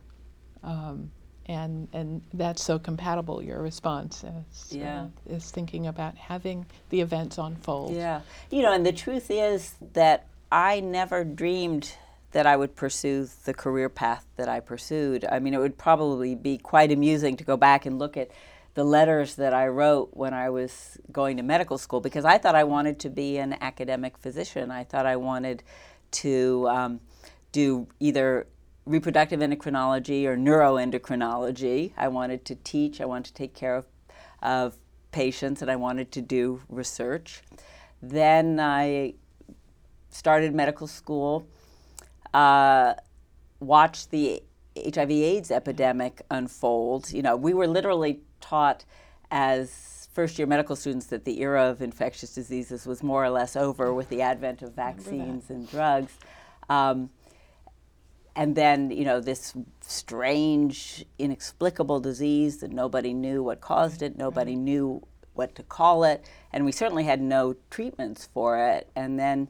um, 0.63 1.11
and 1.45 1.87
and 1.93 2.21
that's 2.33 2.63
so 2.63 2.79
compatible. 2.79 3.41
Your 3.41 3.61
response 3.61 4.23
is, 4.23 4.73
yeah. 4.73 5.07
Uh, 5.29 5.35
is 5.35 5.51
thinking 5.51 5.87
about 5.87 6.15
having 6.15 6.65
the 6.89 7.01
events 7.01 7.37
unfold. 7.37 7.95
Yeah, 7.95 8.21
you 8.51 8.61
know, 8.61 8.73
and 8.73 8.85
the 8.85 8.93
truth 8.93 9.31
is 9.31 9.75
that 9.93 10.25
I 10.51 10.79
never 10.79 11.23
dreamed 11.23 11.93
that 12.31 12.45
I 12.45 12.55
would 12.55 12.75
pursue 12.75 13.27
the 13.45 13.53
career 13.53 13.89
path 13.89 14.25
that 14.35 14.47
I 14.47 14.59
pursued. 14.59 15.25
I 15.31 15.39
mean, 15.39 15.53
it 15.53 15.59
would 15.59 15.77
probably 15.77 16.35
be 16.35 16.57
quite 16.57 16.91
amusing 16.91 17.35
to 17.37 17.43
go 17.43 17.57
back 17.57 17.85
and 17.85 17.97
look 17.97 18.17
at 18.17 18.29
the 18.75 18.83
letters 18.83 19.35
that 19.35 19.53
I 19.53 19.67
wrote 19.67 20.09
when 20.13 20.33
I 20.33 20.49
was 20.51 20.97
going 21.11 21.37
to 21.37 21.43
medical 21.43 21.77
school 21.77 22.01
because 22.01 22.25
I 22.25 22.37
thought 22.37 22.55
I 22.55 22.63
wanted 22.63 22.99
to 22.99 23.09
be 23.09 23.37
an 23.37 23.55
academic 23.61 24.17
physician. 24.17 24.69
I 24.69 24.83
thought 24.83 25.07
I 25.07 25.15
wanted 25.15 25.63
to 26.11 26.67
um, 26.69 26.99
do 27.51 27.87
either 27.99 28.47
reproductive 28.85 29.39
endocrinology 29.39 30.25
or 30.25 30.35
neuroendocrinology. 30.35 31.93
I 31.97 32.07
wanted 32.07 32.45
to 32.45 32.55
teach, 32.55 33.01
I 33.01 33.05
wanted 33.05 33.25
to 33.25 33.33
take 33.33 33.53
care 33.53 33.75
of, 33.75 33.85
of 34.41 34.77
patients, 35.11 35.61
and 35.61 35.69
I 35.69 35.75
wanted 35.75 36.11
to 36.13 36.21
do 36.21 36.61
research. 36.69 37.41
then 38.01 38.59
I 38.59 39.15
started 40.09 40.55
medical 40.55 40.87
school, 40.87 41.47
uh, 42.33 42.93
watched 43.59 44.11
the 44.11 44.41
HIV/AIDS 44.77 45.51
epidemic 45.51 46.21
unfold. 46.31 47.11
You 47.11 47.21
know, 47.21 47.35
we 47.35 47.53
were 47.53 47.67
literally 47.67 48.21
taught 48.39 48.85
as 49.31 50.07
first 50.13 50.39
year 50.39 50.47
medical 50.47 50.75
students 50.75 51.07
that 51.07 51.25
the 51.25 51.41
era 51.41 51.63
of 51.65 51.81
infectious 51.81 52.33
diseases 52.33 52.85
was 52.85 53.03
more 53.03 53.23
or 53.23 53.29
less 53.29 53.55
over 53.55 53.93
with 53.93 54.09
the 54.09 54.21
advent 54.21 54.61
of 54.61 54.73
vaccines 54.73 55.49
and 55.49 55.69
drugs. 55.69 56.13
Um, 56.69 57.09
and 58.39 58.55
then, 58.55 58.89
you 58.89 59.03
know, 59.03 59.19
this 59.19 59.53
strange, 59.81 61.03
inexplicable 61.17 61.99
disease 61.99 62.59
that 62.59 62.71
nobody 62.71 63.13
knew 63.13 63.43
what 63.43 63.59
caused 63.59 64.01
it, 64.01 64.17
nobody 64.17 64.53
right. 64.53 64.61
knew 64.61 65.05
what 65.33 65.55
to 65.55 65.63
call 65.63 66.05
it, 66.05 66.23
and 66.53 66.63
we 66.63 66.71
certainly 66.71 67.03
had 67.03 67.19
no 67.21 67.57
treatments 67.69 68.29
for 68.33 68.57
it. 68.57 68.89
And 68.95 69.19
then, 69.19 69.49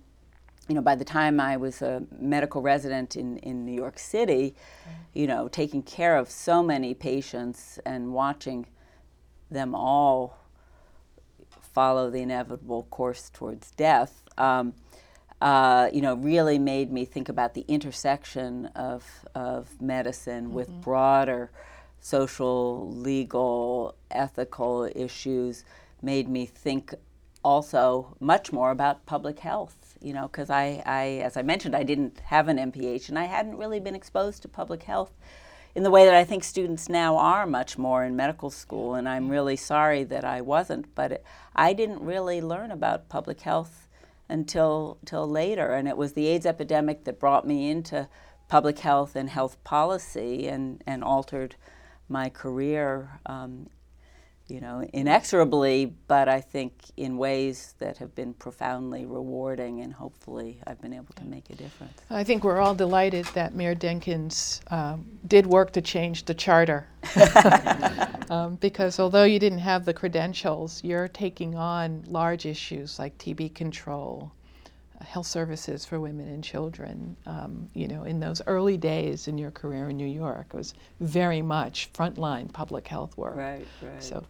you 0.67 0.73
know, 0.73 0.81
by 0.81 0.95
the 0.95 1.05
time 1.05 1.39
I 1.39 1.55
was 1.55 1.83
a 1.83 2.01
medical 2.19 2.63
resident 2.63 3.15
in, 3.15 3.37
in 3.37 3.63
New 3.63 3.75
York 3.75 3.99
City, 3.99 4.55
you 5.13 5.27
know, 5.27 5.47
taking 5.47 5.83
care 5.83 6.17
of 6.17 6.27
so 6.31 6.63
many 6.63 6.95
patients 6.95 7.77
and 7.85 8.11
watching 8.11 8.65
them 9.51 9.75
all 9.75 10.35
follow 11.61 12.09
the 12.09 12.23
inevitable 12.23 12.87
course 12.89 13.29
towards 13.31 13.69
death, 13.69 14.23
um, 14.39 14.73
uh, 15.41 15.89
you 15.93 16.01
know, 16.01 16.15
really 16.15 16.59
made 16.59 16.91
me 16.91 17.05
think 17.05 17.29
about 17.29 17.53
the 17.53 17.65
intersection 17.67 18.65
of, 18.75 19.05
of 19.35 19.81
medicine 19.81 20.45
mm-hmm. 20.45 20.53
with 20.55 20.69
broader 20.81 21.51
social, 22.01 22.91
legal, 22.91 23.95
ethical 24.11 24.89
issues, 24.95 25.63
made 26.01 26.29
me 26.29 26.45
think 26.45 26.93
also 27.43 28.15
much 28.19 28.51
more 28.51 28.71
about 28.71 29.05
public 29.05 29.39
health, 29.39 29.97
you 30.01 30.13
know, 30.13 30.27
because 30.27 30.49
I, 30.49 30.81
I, 30.85 31.21
as 31.23 31.37
I 31.37 31.41
mentioned, 31.41 31.75
I 31.75 31.83
didn't 31.83 32.19
have 32.19 32.47
an 32.47 32.57
MPH 32.57 33.09
and 33.09 33.19
I 33.19 33.25
hadn't 33.25 33.57
really 33.57 33.79
been 33.79 33.95
exposed 33.95 34.41
to 34.41 34.47
public 34.47 34.83
health 34.83 35.11
in 35.75 35.83
the 35.83 35.91
way 35.91 36.05
that 36.05 36.15
I 36.15 36.23
think 36.23 36.43
students 36.43 36.89
now 36.89 37.15
are 37.17 37.45
much 37.45 37.77
more 37.77 38.03
in 38.03 38.15
medical 38.15 38.49
school, 38.49 38.95
and 38.95 39.07
I'm 39.07 39.29
really 39.29 39.55
sorry 39.55 40.03
that 40.05 40.25
I 40.25 40.41
wasn't. 40.41 40.93
But 40.95 41.11
it, 41.11 41.25
I 41.55 41.73
didn't 41.73 42.01
really 42.01 42.41
learn 42.41 42.71
about 42.71 43.07
public 43.07 43.41
health 43.41 43.87
until 44.30 44.97
till 45.05 45.27
later, 45.27 45.73
and 45.73 45.88
it 45.88 45.97
was 45.97 46.13
the 46.13 46.27
AIDS 46.27 46.45
epidemic 46.45 47.03
that 47.05 47.19
brought 47.19 47.47
me 47.47 47.69
into 47.69 48.07
public 48.47 48.80
health 48.80 49.15
and 49.15 49.30
health 49.30 49.63
policy 49.63 50.47
and, 50.47 50.84
and 50.86 51.03
altered 51.03 51.55
my 52.07 52.30
career 52.30 53.19
um, 53.25 53.67
you 54.50 54.60
know, 54.60 54.88
inexorably, 54.93 55.93
but 56.08 56.28
I 56.28 56.41
think 56.41 56.74
in 56.97 57.18
ways 57.18 57.76
that 57.80 57.97
have 57.97 58.16
been 58.16 58.34
profoundly 58.34 59.06
rewarding, 59.06 59.82
and 59.82 59.93
hopefully 59.93 60.60
I've 60.66 60.82
been 60.82 60.93
able 60.93 61.14
to 61.16 61.24
make 61.24 61.50
a 61.50 61.56
difference. 61.56 61.93
I 62.10 62.24
think 62.24 62.43
we're 62.43 62.60
all 62.60 62.74
delighted 62.74 63.26
that 63.28 63.54
Mayor 63.54 63.76
Dinkins 63.76 64.62
um, 64.72 65.06
did 65.28 65.45
work 65.45 65.72
to 65.74 65.82
change 65.82 66.26
the 66.26 66.34
charter. 66.34 66.88
um, 68.30 68.56
because 68.56 69.00
although 69.00 69.24
you 69.24 69.39
didn't 69.39 69.60
have 69.60 69.86
the 69.86 69.93
credentials, 69.93 70.84
you're 70.84 71.08
taking 71.08 71.56
on 71.56 72.04
large 72.08 72.45
issues 72.45 72.97
like 72.97 73.18
TB 73.20 73.54
control, 73.54 74.32
uh, 75.00 75.06
health 75.06 75.28
services 75.28 75.86
for 75.86 76.00
women 76.00 76.28
and 76.28 76.43
children. 76.43 77.16
Um, 77.28 77.70
you 77.76 77.88
know, 77.88 78.04
in 78.04 78.20
those 78.20 78.41
early 78.47 78.78
days 78.78 79.28
in 79.28 79.38
your 79.38 79.52
career 79.52 79.89
in 79.89 79.97
New 79.97 80.08
York, 80.08 80.47
it 80.54 80.58
was 80.58 80.74
very 81.00 81.43
much 81.43 81.93
frontline 81.93 82.52
public 82.52 82.88
health 82.88 83.16
work. 83.16 83.36
Right, 83.36 83.68
right. 83.84 84.04
So 84.04 84.26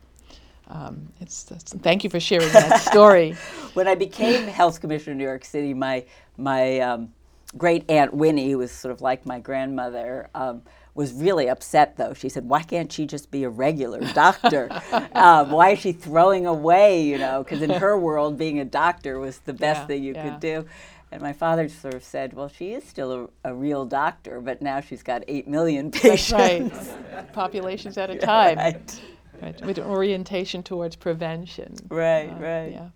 um, 0.70 1.12
it's, 1.20 1.50
it's, 1.52 1.74
thank 1.74 2.04
you 2.04 2.10
for 2.10 2.20
sharing 2.20 2.52
that 2.54 2.82
story. 2.92 3.32
when 3.74 3.88
I 3.88 3.96
became 3.96 4.48
health 4.48 4.80
commissioner 4.82 5.14
in 5.14 5.18
New 5.18 5.24
York 5.24 5.46
City, 5.46 5.74
my 5.74 6.06
my 6.38 6.80
um, 6.80 7.12
great 7.58 7.90
aunt 7.90 8.14
Winnie, 8.14 8.52
who 8.52 8.60
was 8.60 8.72
sort 8.72 8.92
of 8.92 9.02
like 9.02 9.26
my 9.26 9.40
grandmother, 9.40 10.30
um, 10.36 10.62
was 10.94 11.12
really 11.12 11.50
upset. 11.50 11.98
Though 11.98 12.14
she 12.14 12.30
said, 12.30 12.48
"Why 12.48 12.62
can't 12.62 12.92
she 12.92 13.08
just 13.08 13.32
be 13.32 13.44
a 13.44 13.50
regular 13.50 14.02
doctor? 14.14 14.70
Um, 15.14 15.52
why 15.52 15.72
is 15.72 15.80
she 15.80 15.92
throwing 15.92 16.46
away? 16.46 17.04
You 17.04 17.18
know, 17.18 17.44
because 17.44 17.62
in 17.62 17.70
her 17.70 17.98
world, 17.98 18.38
being 18.38 18.60
a 18.60 18.66
doctor 18.66 19.20
was 19.20 19.40
the 19.40 19.54
best 19.54 19.82
yeah, 19.82 19.88
thing 19.88 20.04
you 20.04 20.14
yeah. 20.14 20.30
could 20.30 20.40
do." 20.40 20.66
And 21.12 21.24
my 21.24 21.34
father 21.34 21.68
sort 21.68 21.96
of 21.96 22.04
said, 22.04 22.34
"Well, 22.34 22.48
she 22.48 22.74
is 22.74 22.84
still 22.84 23.30
a, 23.44 23.50
a 23.50 23.54
real 23.54 23.86
doctor, 23.86 24.40
but 24.40 24.62
now 24.62 24.82
she's 24.82 25.02
got 25.02 25.24
eight 25.28 25.48
million 25.48 25.90
patients. 25.92 26.32
That's 26.32 26.90
right. 27.12 27.34
Populations 27.34 27.98
at 27.98 28.12
a 28.12 28.18
time." 28.18 28.58
Right 28.58 29.02
right, 29.42 29.66
with 29.66 29.80
orientation 29.80 30.64
towards 30.64 30.96
prevention. 30.96 31.76
Right, 31.90 32.30
uh, 32.30 32.36
right. 32.36 32.72
Yeah. 32.72 32.90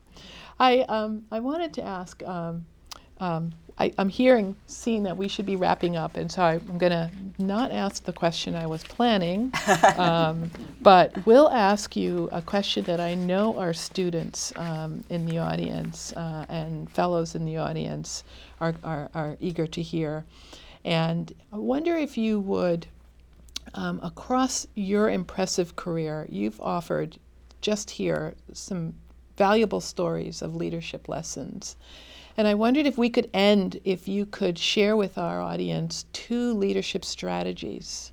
I, 0.59 0.81
um, 0.81 1.25
I 1.31 1.39
wanted 1.39 1.73
to 1.75 1.83
ask, 1.83 2.21
um, 2.23 2.65
um, 3.19 3.53
I, 3.77 3.91
am 3.97 4.09
hearing, 4.09 4.55
seeing 4.67 5.03
that 5.03 5.17
we 5.17 5.27
should 5.27 5.45
be 5.45 5.55
wrapping 5.55 5.95
up, 5.95 6.15
and 6.15 6.31
so 6.31 6.43
I, 6.43 6.53
am 6.53 6.77
going 6.77 6.91
to 6.91 7.09
not 7.39 7.71
ask 7.71 8.03
the 8.03 8.13
question 8.13 8.55
I 8.55 8.67
was 8.67 8.83
planning, 8.83 9.51
um, 9.97 10.51
but 10.81 11.25
will 11.25 11.49
ask 11.49 11.95
you 11.95 12.29
a 12.31 12.41
question 12.41 12.83
that 12.85 12.99
I 12.99 13.15
know 13.15 13.57
our 13.57 13.73
students 13.73 14.53
um, 14.57 15.03
in 15.09 15.25
the 15.25 15.39
audience 15.39 16.13
uh, 16.13 16.45
and 16.49 16.89
fellows 16.91 17.35
in 17.35 17.45
the 17.45 17.57
audience 17.57 18.23
are, 18.61 18.75
are, 18.83 19.09
are 19.13 19.37
eager 19.39 19.65
to 19.67 19.81
hear. 19.81 20.23
And 20.85 21.33
I 21.51 21.57
wonder 21.57 21.95
if 21.95 22.17
you 22.17 22.39
would 22.41 22.87
um, 23.73 23.99
across 24.03 24.67
your 24.75 25.09
impressive 25.09 25.75
career, 25.75 26.27
you've 26.29 26.59
offered 26.61 27.17
just 27.61 27.89
here 27.89 28.35
some 28.51 28.93
valuable 29.37 29.81
stories 29.81 30.41
of 30.41 30.55
leadership 30.55 31.09
lessons. 31.09 31.75
And 32.37 32.47
I 32.47 32.55
wondered 32.55 32.85
if 32.85 32.97
we 32.97 33.09
could 33.09 33.29
end, 33.33 33.79
if 33.83 34.07
you 34.07 34.25
could 34.25 34.57
share 34.57 34.95
with 34.95 35.17
our 35.17 35.41
audience 35.41 36.05
two 36.13 36.53
leadership 36.53 37.05
strategies 37.05 38.11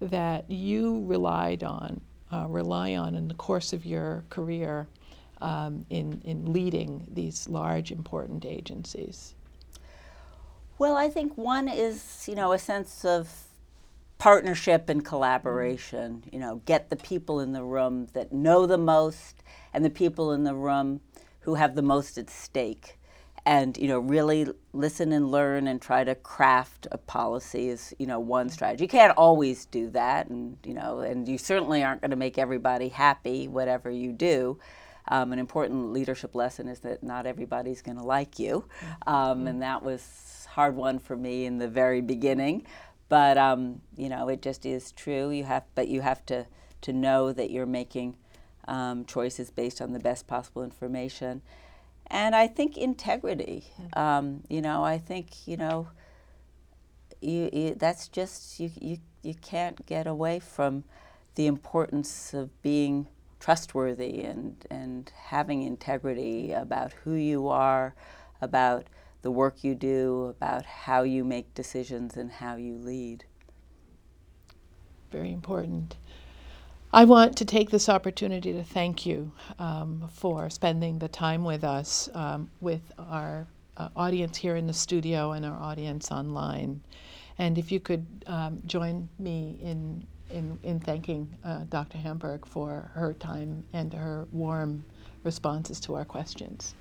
that 0.00 0.50
you 0.50 1.04
relied 1.06 1.62
on, 1.62 2.00
uh, 2.32 2.46
rely 2.48 2.94
on 2.96 3.14
in 3.14 3.28
the 3.28 3.34
course 3.34 3.72
of 3.72 3.86
your 3.86 4.24
career 4.30 4.86
um, 5.40 5.86
in, 5.90 6.20
in 6.24 6.52
leading 6.52 7.06
these 7.12 7.48
large, 7.48 7.92
important 7.92 8.44
agencies. 8.44 9.34
Well, 10.78 10.96
I 10.96 11.08
think 11.08 11.36
one 11.36 11.68
is, 11.68 12.24
you 12.26 12.34
know, 12.34 12.52
a 12.52 12.58
sense 12.58 13.04
of 13.04 13.30
partnership 14.20 14.90
and 14.90 15.04
collaboration. 15.04 16.22
You 16.30 16.38
know, 16.38 16.62
get 16.66 16.90
the 16.90 16.96
people 16.96 17.40
in 17.40 17.52
the 17.52 17.64
room 17.64 18.06
that 18.12 18.32
know 18.32 18.66
the 18.66 18.78
most 18.78 19.42
and 19.72 19.84
the 19.84 19.90
people 19.90 20.32
in 20.32 20.44
the 20.44 20.54
room 20.54 21.00
who 21.40 21.54
have 21.54 21.74
the 21.74 21.82
most 21.82 22.18
at 22.18 22.30
stake. 22.30 22.98
And 23.46 23.76
you 23.78 23.88
know, 23.88 23.98
really 23.98 24.46
listen 24.74 25.12
and 25.12 25.30
learn 25.30 25.66
and 25.66 25.80
try 25.80 26.04
to 26.04 26.14
craft 26.14 26.86
a 26.92 26.98
policy 26.98 27.70
is 27.70 27.94
you 27.98 28.06
know 28.06 28.20
one 28.20 28.50
strategy. 28.50 28.84
You 28.84 28.88
can't 28.88 29.16
always 29.16 29.64
do 29.64 29.88
that, 29.90 30.28
and 30.28 30.58
you 30.64 30.74
know, 30.74 31.00
and 31.00 31.26
you 31.26 31.38
certainly 31.38 31.82
aren't 31.82 32.02
going 32.02 32.10
to 32.10 32.16
make 32.16 32.36
everybody 32.36 32.90
happy 32.90 33.48
whatever 33.48 33.90
you 33.90 34.12
do. 34.12 34.58
Um, 35.08 35.32
an 35.32 35.38
important 35.38 35.92
leadership 35.92 36.34
lesson 36.34 36.68
is 36.68 36.80
that 36.80 37.02
not 37.02 37.26
everybody's 37.26 37.80
going 37.80 37.96
to 37.96 38.04
like 38.04 38.38
you, 38.38 38.66
um, 39.06 39.46
and 39.46 39.62
that 39.62 39.82
was 39.82 40.46
hard 40.50 40.76
one 40.76 40.98
for 40.98 41.16
me 41.16 41.46
in 41.46 41.56
the 41.58 41.68
very 41.68 42.02
beginning. 42.02 42.66
But 43.10 43.36
um, 43.36 43.82
you 43.96 44.08
know, 44.08 44.30
it 44.30 44.40
just 44.40 44.64
is 44.64 44.92
true. 44.92 45.28
You 45.28 45.44
have, 45.44 45.64
but 45.74 45.88
you 45.88 46.00
have 46.00 46.24
to 46.26 46.46
to 46.80 46.92
know 46.94 47.32
that 47.34 47.50
you're 47.50 47.66
making 47.66 48.16
um, 48.66 49.04
choices 49.04 49.50
based 49.50 49.82
on 49.82 49.92
the 49.92 49.98
best 49.98 50.26
possible 50.26 50.62
information. 50.64 51.42
And 52.06 52.34
I 52.34 52.46
think 52.46 52.78
integrity. 52.78 53.64
Um, 53.92 54.44
you 54.48 54.62
know, 54.62 54.82
I 54.82 54.96
think 54.96 55.46
you 55.46 55.58
know. 55.58 55.88
You, 57.22 57.50
you, 57.52 57.74
that's 57.74 58.08
just 58.08 58.58
you, 58.58 58.70
you 58.80 58.96
you 59.22 59.34
can't 59.34 59.84
get 59.84 60.06
away 60.06 60.40
from 60.40 60.84
the 61.34 61.46
importance 61.46 62.32
of 62.32 62.48
being 62.62 63.08
trustworthy 63.38 64.22
and 64.22 64.64
and 64.70 65.12
having 65.26 65.62
integrity 65.62 66.52
about 66.52 66.92
who 67.04 67.14
you 67.14 67.48
are, 67.48 67.94
about 68.40 68.86
the 69.22 69.30
work 69.30 69.62
you 69.62 69.74
do, 69.74 70.34
about 70.36 70.64
how 70.64 71.02
you 71.02 71.24
make 71.24 71.54
decisions 71.54 72.16
and 72.16 72.30
how 72.30 72.56
you 72.56 72.74
lead. 72.76 73.24
Very 75.10 75.32
important. 75.32 75.96
I 76.92 77.04
want 77.04 77.36
to 77.36 77.44
take 77.44 77.70
this 77.70 77.88
opportunity 77.88 78.52
to 78.52 78.64
thank 78.64 79.06
you 79.06 79.30
um, 79.60 80.08
for 80.12 80.50
spending 80.50 80.98
the 80.98 81.08
time 81.08 81.44
with 81.44 81.62
us, 81.62 82.08
um, 82.14 82.50
with 82.60 82.82
our 82.98 83.46
uh, 83.76 83.88
audience 83.94 84.36
here 84.36 84.56
in 84.56 84.66
the 84.66 84.72
studio 84.72 85.32
and 85.32 85.46
our 85.46 85.56
audience 85.56 86.10
online. 86.10 86.80
And 87.38 87.58
if 87.58 87.70
you 87.70 87.78
could 87.78 88.06
um, 88.26 88.60
join 88.66 89.08
me 89.18 89.58
in, 89.62 90.04
in, 90.30 90.58
in 90.64 90.80
thanking 90.80 91.32
uh, 91.44 91.64
Dr. 91.68 91.96
Hamburg 91.96 92.44
for 92.44 92.90
her 92.94 93.14
time 93.14 93.64
and 93.72 93.94
her 93.94 94.26
warm 94.32 94.84
responses 95.22 95.78
to 95.80 95.94
our 95.94 96.04
questions. 96.04 96.74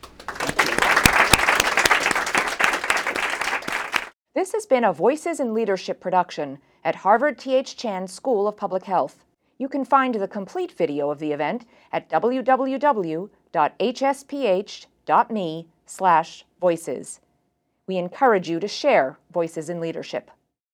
This 4.36 4.52
has 4.54 4.68
been 4.68 4.84
a 4.84 4.94
Voices 4.94 5.40
in 5.40 5.56
Leadership 5.56 6.00
production 6.00 6.60
at 6.84 6.98
Harvard 6.98 7.40
T.H. 7.40 7.76
Chan 7.76 8.10
School 8.10 8.48
of 8.48 8.56
Public 8.56 8.84
Health. 8.84 9.26
You 9.58 9.68
can 9.68 9.84
find 9.84 10.14
the 10.14 10.28
complete 10.28 10.72
video 10.72 11.10
of 11.10 11.18
the 11.18 11.32
event 11.32 11.66
at 11.92 12.08
www.hsph.edu. 12.10 13.30
me 15.32 15.68
slash 15.88 16.46
voices. 16.62 17.20
We 17.88 17.98
encourage 17.98 18.48
you 18.48 18.60
to 18.60 18.68
share 18.68 19.18
Voices 19.32 19.68
in 19.68 19.80
Leadership. 19.80 20.30